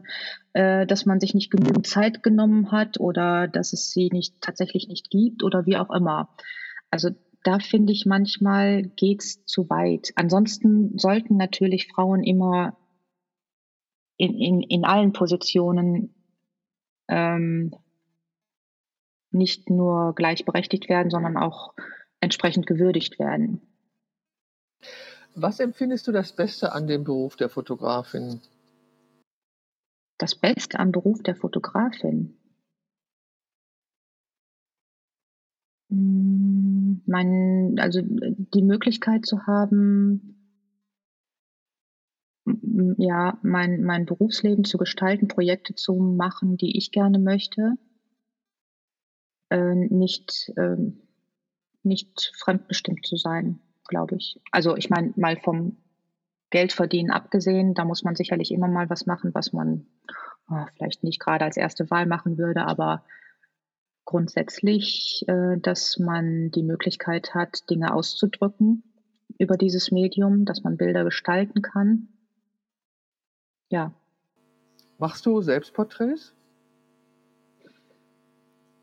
[0.54, 4.88] äh, dass man sich nicht genügend Zeit genommen hat oder dass es sie nicht tatsächlich
[4.88, 6.30] nicht gibt oder wie auch immer.
[6.92, 7.10] Also
[7.44, 10.14] da finde ich manchmal geht's zu weit.
[10.16, 12.78] Ansonsten sollten natürlich Frauen immer
[14.16, 16.16] in, in, in allen Positionen
[17.10, 17.76] ähm,
[19.32, 21.74] nicht nur gleichberechtigt werden, sondern auch
[22.22, 23.62] entsprechend gewürdigt werden.
[25.36, 28.40] Was empfindest du das Beste an dem Beruf der Fotografin?
[30.20, 32.38] Das Beste am Beruf der Fotografin?
[35.90, 40.38] Hm, mein, also die Möglichkeit zu haben,
[42.98, 47.76] ja, mein, mein Berufsleben zu gestalten, Projekte zu machen, die ich gerne möchte,
[49.50, 50.78] äh, nicht, äh,
[51.82, 54.40] nicht fremdbestimmt zu sein glaube ich.
[54.52, 55.78] Also ich meine mal vom
[56.50, 59.88] Geld verdienen abgesehen, da muss man sicherlich immer mal was machen, was man
[60.50, 63.04] oh, vielleicht nicht gerade als erste Wahl machen würde, aber
[64.06, 68.84] grundsätzlich, äh, dass man die Möglichkeit hat, Dinge auszudrücken
[69.40, 72.10] über dieses Medium, dass man Bilder gestalten kann.
[73.70, 73.94] Ja.
[75.00, 76.36] Machst du Selbstporträts?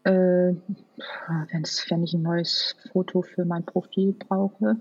[0.05, 0.55] Äh,
[1.89, 4.77] wenn ich ein neues Foto für mein Profil brauche.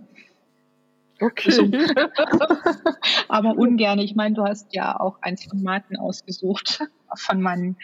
[1.22, 1.52] Okay.
[1.52, 1.64] So.
[3.28, 4.00] Aber ungern.
[4.00, 7.78] Ich meine, du hast ja auch eins von Martin ausgesucht, von, meinen,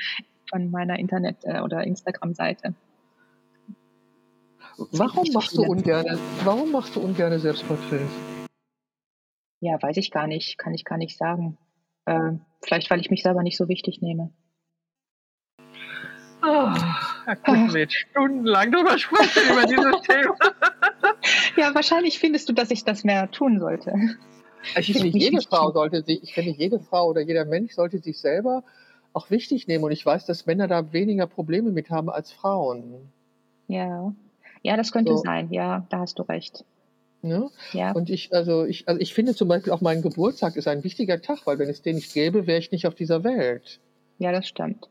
[0.49, 2.73] von meiner Internet- äh, oder Instagram-Seite.
[4.77, 8.11] Warum machst du ungern, warum machst du ungerne Selbstporträts?
[9.61, 11.57] Ja, weiß ich gar nicht, kann ich gar nicht sagen.
[12.05, 14.31] Äh, vielleicht, weil ich mich selber nicht so wichtig nehme.
[16.41, 16.73] Da
[17.43, 20.35] können wir jetzt stundenlang drüber sprechen über dieses Thema.
[21.57, 23.93] Ja, wahrscheinlich findest du, dass ich das mehr tun sollte.
[24.77, 28.19] Ich finde, jede Frau sollte sich, ich finde, jede Frau oder jeder Mensch sollte sich
[28.19, 28.63] selber
[29.13, 29.83] auch wichtig nehmen.
[29.83, 33.11] Und ich weiß, dass Männer da weniger Probleme mit haben als Frauen.
[33.67, 34.13] Ja,
[34.63, 35.17] ja, das könnte so.
[35.23, 35.51] sein.
[35.51, 36.65] Ja, da hast du recht.
[37.21, 37.49] Ne?
[37.71, 37.91] Ja.
[37.91, 41.21] Und ich, also ich, also ich finde zum Beispiel auch mein Geburtstag ist ein wichtiger
[41.21, 43.79] Tag, weil wenn es den nicht gäbe, wäre ich nicht auf dieser Welt.
[44.19, 44.89] Ja, das stimmt.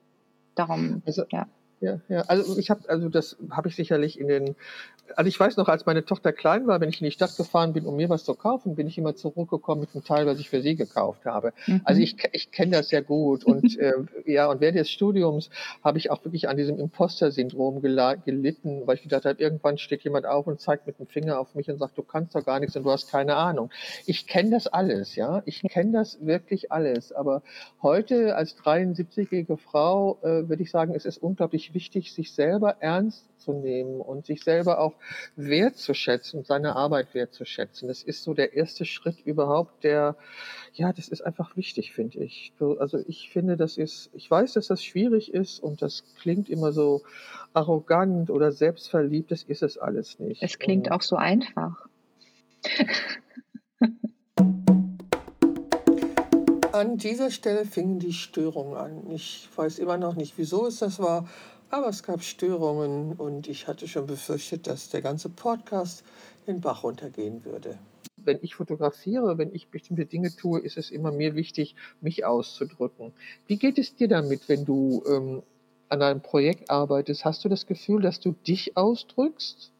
[0.55, 1.47] Darum, also, ja.
[1.85, 2.23] Ja, ja.
[2.23, 4.57] Also ich habe, also das habe ich sicherlich in den
[5.17, 7.73] also ich weiß noch, als meine Tochter klein war, wenn ich in die Stadt gefahren
[7.73, 10.49] bin, um mir was zu kaufen, bin ich immer zurückgekommen mit einem Teil, was ich
[10.49, 11.53] für sie gekauft habe.
[11.67, 11.83] Mhm.
[11.85, 13.93] Also ich, ich kenne das sehr gut und äh,
[14.27, 15.51] ja und während des Studiums
[15.83, 20.27] habe ich auch wirklich an diesem Imposter-Syndrom gelitten, weil ich gedacht habe, irgendwann steht jemand
[20.27, 22.77] auf und zeigt mit dem Finger auf mich und sagt, du kannst doch gar nichts
[22.77, 23.71] und du hast keine Ahnung.
[24.07, 27.13] Ich kenne das alles, ja, ich kenne das wirklich alles.
[27.13, 27.43] Aber
[27.83, 33.29] heute als 73-jährige Frau äh, würde ich sagen, es ist unglaublich wichtig, sich selber ernst
[33.39, 34.95] zu nehmen und sich selber auch
[35.37, 37.89] wertzuschätzen, seine Arbeit wertzuschätzen.
[37.89, 40.17] Das ist so der erste Schritt überhaupt, der,
[40.73, 42.53] ja, das ist einfach wichtig, finde ich.
[42.79, 46.73] Also ich finde, das ist, ich weiß, dass das schwierig ist und das klingt immer
[46.73, 47.03] so
[47.53, 50.43] arrogant oder selbstverliebt, das ist es alles nicht.
[50.43, 51.87] Es klingt und, auch so einfach.
[56.75, 59.11] An dieser Stelle fingen die Störungen an.
[59.11, 61.29] Ich weiß immer noch nicht, wieso es das war.
[61.75, 66.05] Aber es gab Störungen und ich hatte schon befürchtet, dass der ganze Podcast
[66.47, 67.81] den Bach runtergehen würde.
[68.17, 73.13] Wenn ich fotografiere, wenn ich bestimmte Dinge tue, ist es immer mir wichtig, mich auszudrücken.
[73.49, 75.43] Wie geht es dir damit, wenn du ähm,
[75.89, 77.25] an einem Projekt arbeitest?
[77.25, 79.73] Hast du das Gefühl, dass du dich ausdrückst?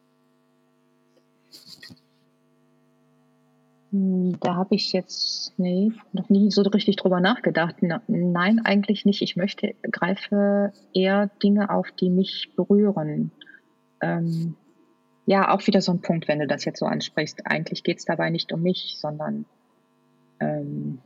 [3.93, 7.77] Hm, da habe ich jetzt nee, noch nie so richtig drüber nachgedacht.
[8.07, 9.21] Nein, eigentlich nicht.
[9.21, 13.31] Ich möchte, greife eher Dinge auf, die mich berühren.
[14.01, 14.55] Ähm,
[15.25, 17.45] ja, auch wieder so ein Punkt, wenn du das jetzt so ansprichst.
[17.45, 19.45] Eigentlich geht es dabei nicht um mich, sondern
[20.39, 20.99] ähm,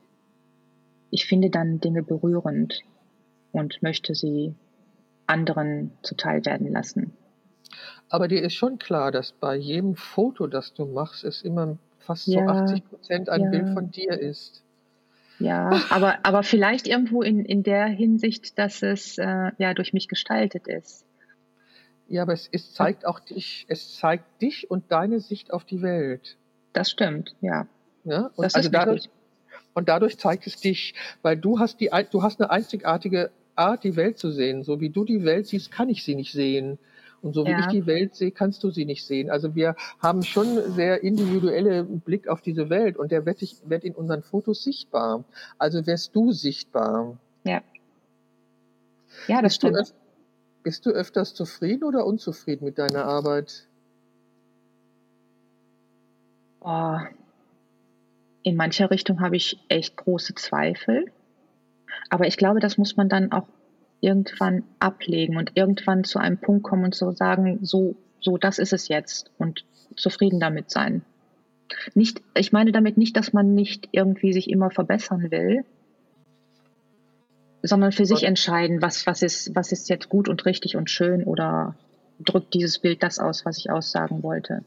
[1.09, 2.81] ich finde dann Dinge berührend
[3.51, 4.53] und möchte sie
[5.27, 7.13] anderen zuteil werden lassen.
[8.09, 11.77] Aber dir ist schon klar, dass bei jedem Foto, das du machst, es immer
[12.09, 13.49] fast ja, so 80 Prozent ein ja.
[13.51, 14.63] Bild von dir ist.
[15.37, 20.07] Ja, aber, aber vielleicht irgendwo in, in der Hinsicht, dass es äh, ja durch mich
[20.07, 21.05] gestaltet ist.
[22.07, 25.83] Ja, aber es, es zeigt auch dich, es zeigt dich und deine Sicht auf die
[25.83, 26.35] Welt.
[26.73, 27.67] Das stimmt, ja.
[28.03, 28.31] ja?
[28.35, 29.09] Und, also dadurch,
[29.75, 33.95] und dadurch zeigt es dich, weil du hast die, du hast eine einzigartige Art, die
[33.95, 34.63] Welt zu sehen.
[34.63, 36.79] So wie du die Welt siehst, kann ich sie nicht sehen.
[37.21, 37.59] Und so wie ja.
[37.59, 39.29] ich die Welt sehe, kannst du sie nicht sehen.
[39.29, 43.93] Also wir haben schon sehr individuelle Blick auf diese Welt und der wird, wird in
[43.93, 45.23] unseren Fotos sichtbar.
[45.57, 47.17] Also wärst du sichtbar.
[47.43, 47.61] Ja.
[49.27, 49.77] Ja, das bist stimmt.
[49.77, 49.83] Du
[50.63, 53.67] bist du öfters zufrieden oder unzufrieden mit deiner Arbeit?
[56.61, 56.97] Oh,
[58.43, 61.11] in mancher Richtung habe ich echt große Zweifel.
[62.09, 63.47] Aber ich glaube, das muss man dann auch
[64.01, 68.73] irgendwann ablegen und irgendwann zu einem Punkt kommen und so sagen, so, so, das ist
[68.73, 71.03] es jetzt und zufrieden damit sein.
[71.93, 75.65] Nicht, ich meine damit nicht, dass man nicht irgendwie sich immer verbessern will,
[77.61, 81.23] sondern für sich entscheiden, was, was ist, was ist jetzt gut und richtig und schön
[81.23, 81.75] oder
[82.19, 84.63] drückt dieses Bild das aus, was ich aussagen wollte.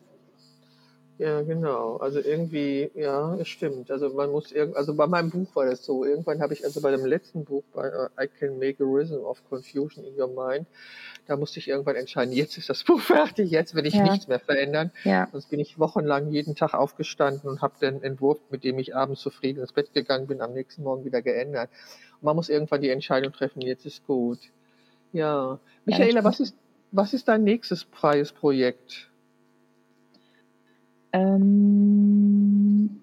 [1.22, 1.98] Ja, genau.
[1.98, 3.92] Also irgendwie, ja, es stimmt.
[3.92, 6.04] Also man muss irgend, also bei meinem Buch war das so.
[6.04, 9.24] Irgendwann habe ich also bei dem letzten Buch bei uh, I Can Make a Rhythm
[9.24, 10.66] of Confusion in Your Mind,
[11.28, 14.02] da musste ich irgendwann entscheiden, jetzt ist das Buch fertig, jetzt will ich ja.
[14.02, 14.90] nichts mehr verändern.
[15.04, 15.28] Ja.
[15.30, 19.20] Sonst bin ich wochenlang jeden Tag aufgestanden und habe den Entwurf, mit dem ich abends
[19.20, 21.70] zufrieden ins Bett gegangen bin, am nächsten Morgen wieder geändert.
[22.14, 24.40] Und man muss irgendwann die Entscheidung treffen, jetzt ist gut.
[25.12, 25.60] Ja.
[25.84, 26.56] Michaela, was ist,
[26.90, 29.11] was ist dein nächstes freies Projekt?
[31.12, 33.00] Ähm,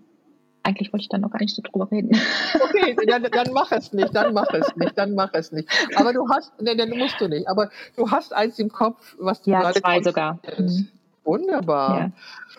[0.63, 2.11] eigentlich wollte ich da noch gar nicht so drüber reden.
[2.61, 5.69] Okay, dann, dann mach es nicht, dann mach es nicht, dann mach es nicht.
[5.95, 7.47] Aber du hast, ne, dann musst du nicht.
[7.47, 10.39] Aber du hast eins im Kopf, was du Ja, gerade zwei sogar.
[10.39, 10.85] konstruierst.
[11.23, 12.11] Wunderbar.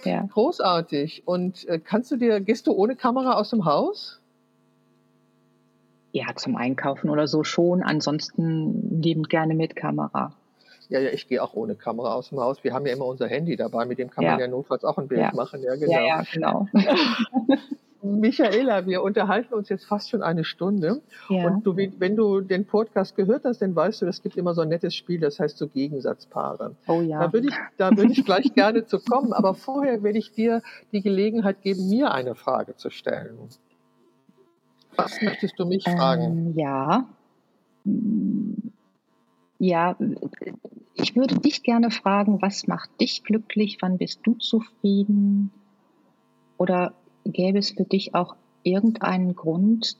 [0.04, 0.10] Ja.
[0.10, 0.28] ja.
[0.32, 1.22] Großartig.
[1.26, 4.20] Und äh, kannst du dir, gehst du ohne Kamera aus dem Haus?
[6.12, 7.82] Ja, zum Einkaufen oder so schon.
[7.82, 10.32] Ansonsten liebend gerne mit Kamera.
[10.90, 12.62] Ja, ja, ich gehe auch ohne Kamera aus dem Haus.
[12.62, 14.46] Wir haben ja immer unser Handy dabei, mit dem kann man Ja.
[14.46, 15.32] ja notfalls auch ein Bild Ja.
[15.34, 15.62] machen.
[15.62, 15.92] Ja, genau.
[15.92, 16.66] Ja, ja, genau.
[18.02, 21.02] Michaela, wir unterhalten uns jetzt fast schon eine Stunde.
[21.28, 21.46] Ja.
[21.46, 24.62] Und du, wenn du den Podcast gehört hast, dann weißt du, es gibt immer so
[24.62, 26.74] ein nettes Spiel, das heißt so Gegensatzpaare.
[26.88, 27.20] Oh ja.
[27.20, 29.32] Da würde ich, da würde ich gleich gerne zu kommen.
[29.32, 30.62] Aber vorher werde ich dir
[30.92, 33.36] die Gelegenheit geben, mir eine Frage zu stellen.
[34.96, 36.48] Was möchtest du mich fragen?
[36.48, 37.06] Ähm, ja.
[39.60, 39.94] Ja,
[40.94, 43.76] ich würde dich gerne fragen, was macht dich glücklich?
[43.80, 45.50] Wann bist du zufrieden?
[46.56, 46.94] Oder
[47.26, 49.98] gäbe es für dich auch irgendeinen Grund,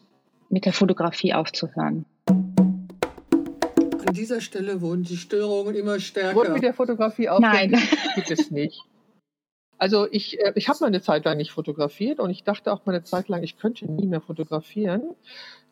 [0.48, 2.06] mit der Fotografie aufzuhören?
[2.26, 6.34] An dieser Stelle wurden die Störungen immer stärker.
[6.34, 7.76] Wurde mit der Fotografie Nein.
[8.14, 8.80] Gibt es nicht.
[9.76, 12.86] Also ich, äh, ich habe mal eine Zeit lang nicht fotografiert und ich dachte auch
[12.86, 15.02] mal eine Zeit lang, ich könnte nie mehr fotografieren.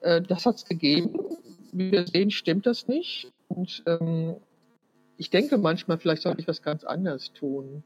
[0.02, 1.18] Äh, Das hat es gegeben.
[1.72, 3.32] Wie wir sehen, stimmt das nicht.
[3.58, 4.36] Und ähm,
[5.16, 7.82] ich denke manchmal, vielleicht sollte ich was ganz anderes tun.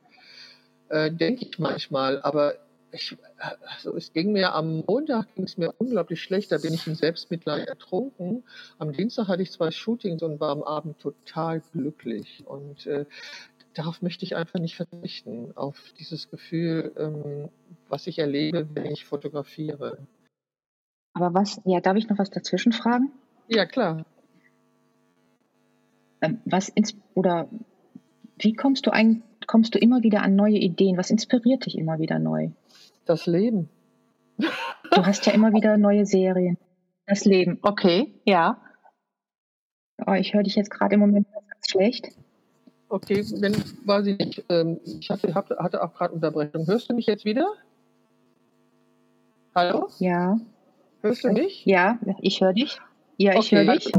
[0.90, 2.56] Äh, denke ich manchmal, aber
[2.90, 6.86] ich, also es ging mir am Montag ging es mir unglaublich schlecht, da bin ich
[6.86, 8.44] in Selbstmitleid ertrunken.
[8.78, 12.44] Am Dienstag hatte ich zwei Shootings und war am Abend total glücklich.
[12.44, 13.06] Und äh,
[13.72, 17.48] darauf möchte ich einfach nicht verzichten, auf dieses Gefühl, ähm,
[17.88, 19.96] was ich erlebe, wenn ich fotografiere.
[21.14, 23.10] Aber was, ja, darf ich noch was dazwischen fragen?
[23.48, 24.04] Ja, klar.
[26.22, 27.48] Ähm, Was ins oder
[28.38, 30.96] wie kommst du ein, kommst du immer wieder an neue Ideen?
[30.96, 32.48] Was inspiriert dich immer wieder neu?
[33.04, 33.68] Das Leben.
[34.38, 36.56] Du hast ja immer wieder neue Serien.
[37.06, 38.60] Das Leben, okay, ja.
[40.06, 42.08] Oh, ich höre dich jetzt gerade im Moment ganz schlecht.
[42.88, 43.54] Okay, wenn,
[43.86, 44.44] weiß ich nicht.
[44.48, 46.66] Ähm, ich hatte, hatte auch gerade Unterbrechung.
[46.66, 47.46] Hörst du mich jetzt wieder?
[49.54, 49.88] Hallo?
[49.98, 50.38] Ja,
[51.02, 51.64] Hörst du mich?
[51.66, 52.78] ja, ich höre dich.
[53.16, 53.66] Ja, ich Okay.
[53.66, 53.92] höre dich.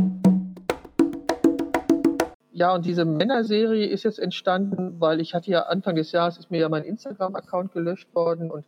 [2.64, 6.50] Ja, und diese Männerserie ist jetzt entstanden, weil ich hatte ja Anfang des Jahres ist
[6.50, 8.64] mir ja mein Instagram-Account gelöscht worden und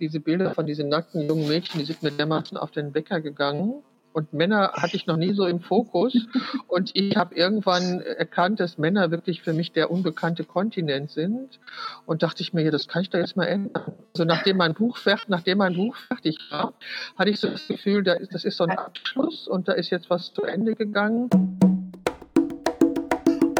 [0.00, 3.82] diese Bilder von diesen nackten jungen Mädchen, die sind mir dermaßen auf den Wecker gegangen.
[4.12, 6.26] Und Männer hatte ich noch nie so im Fokus.
[6.66, 11.58] Und ich habe irgendwann erkannt, dass Männer wirklich für mich der unbekannte Kontinent sind.
[12.04, 13.94] Und dachte ich mir, ja, das kann ich da jetzt mal ändern.
[14.12, 16.74] Also nachdem mein Buch fertig, nachdem mein Buch fertig war,
[17.16, 20.34] hatte ich so das Gefühl, das ist so ein Abschluss und da ist jetzt was
[20.34, 21.57] zu Ende gegangen.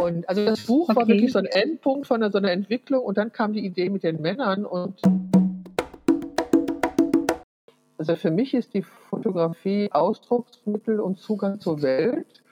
[0.08, 1.08] Und also das Buch war Okay.
[1.08, 4.20] wirklich so ein Endpunkt von so einer Entwicklung und dann kam die Idee mit den
[4.22, 5.00] Männern und
[7.98, 12.42] also für mich ist die Fotografie Ausdrucksmittel und Zugang zur Welt.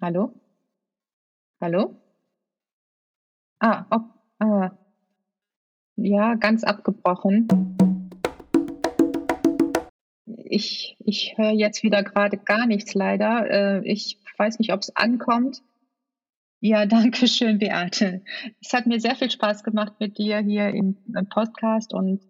[0.00, 0.32] Hallo?
[1.60, 1.94] Hallo?
[3.60, 4.70] Ah, oh, ah.
[5.96, 7.46] Ja, ganz abgebrochen.
[10.26, 13.48] Ich, ich höre jetzt wieder gerade gar nichts leider.
[13.50, 15.62] Äh, ich weiß nicht, ob es ankommt.
[16.60, 18.22] Ja, danke schön, Beate.
[18.60, 20.96] Es hat mir sehr viel Spaß gemacht mit dir hier im,
[21.28, 22.20] Podcast und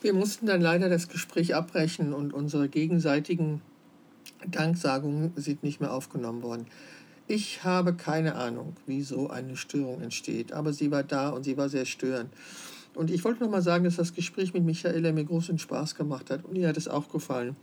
[0.00, 3.60] Wir mussten dann leider das Gespräch abbrechen und unsere gegenseitigen
[4.46, 6.66] Danksagungen sind nicht mehr aufgenommen worden.
[7.28, 11.56] Ich habe keine Ahnung, wie so eine Störung entsteht, aber sie war da und sie
[11.58, 12.30] war sehr störend.
[12.94, 16.30] Und ich wollte noch mal sagen, dass das Gespräch mit Michaela mir großen Spaß gemacht
[16.30, 17.56] hat und ihr hat es auch gefallen.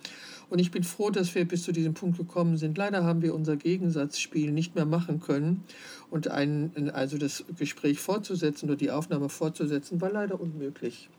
[0.49, 2.77] Und ich bin froh, dass wir bis zu diesem Punkt gekommen sind.
[2.77, 5.63] Leider haben wir unser Gegensatzspiel nicht mehr machen können
[6.09, 11.09] und ein, also das Gespräch fortzusetzen oder die Aufnahme fortzusetzen, war leider unmöglich.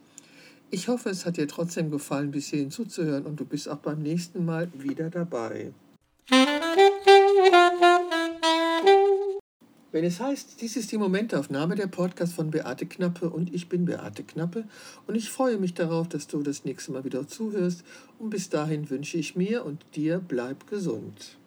[0.70, 4.02] Ich hoffe, es hat dir trotzdem gefallen, bis hierhin zuzuhören und du bist auch beim
[4.02, 5.72] nächsten Mal wieder dabei.
[9.90, 13.86] Wenn es heißt, dies ist die Momentaufnahme, der Podcast von Beate Knappe und ich bin
[13.86, 14.64] Beate Knappe
[15.06, 17.84] und ich freue mich darauf, dass du das nächste Mal wieder zuhörst
[18.18, 21.38] und bis dahin wünsche ich mir und dir bleib gesund.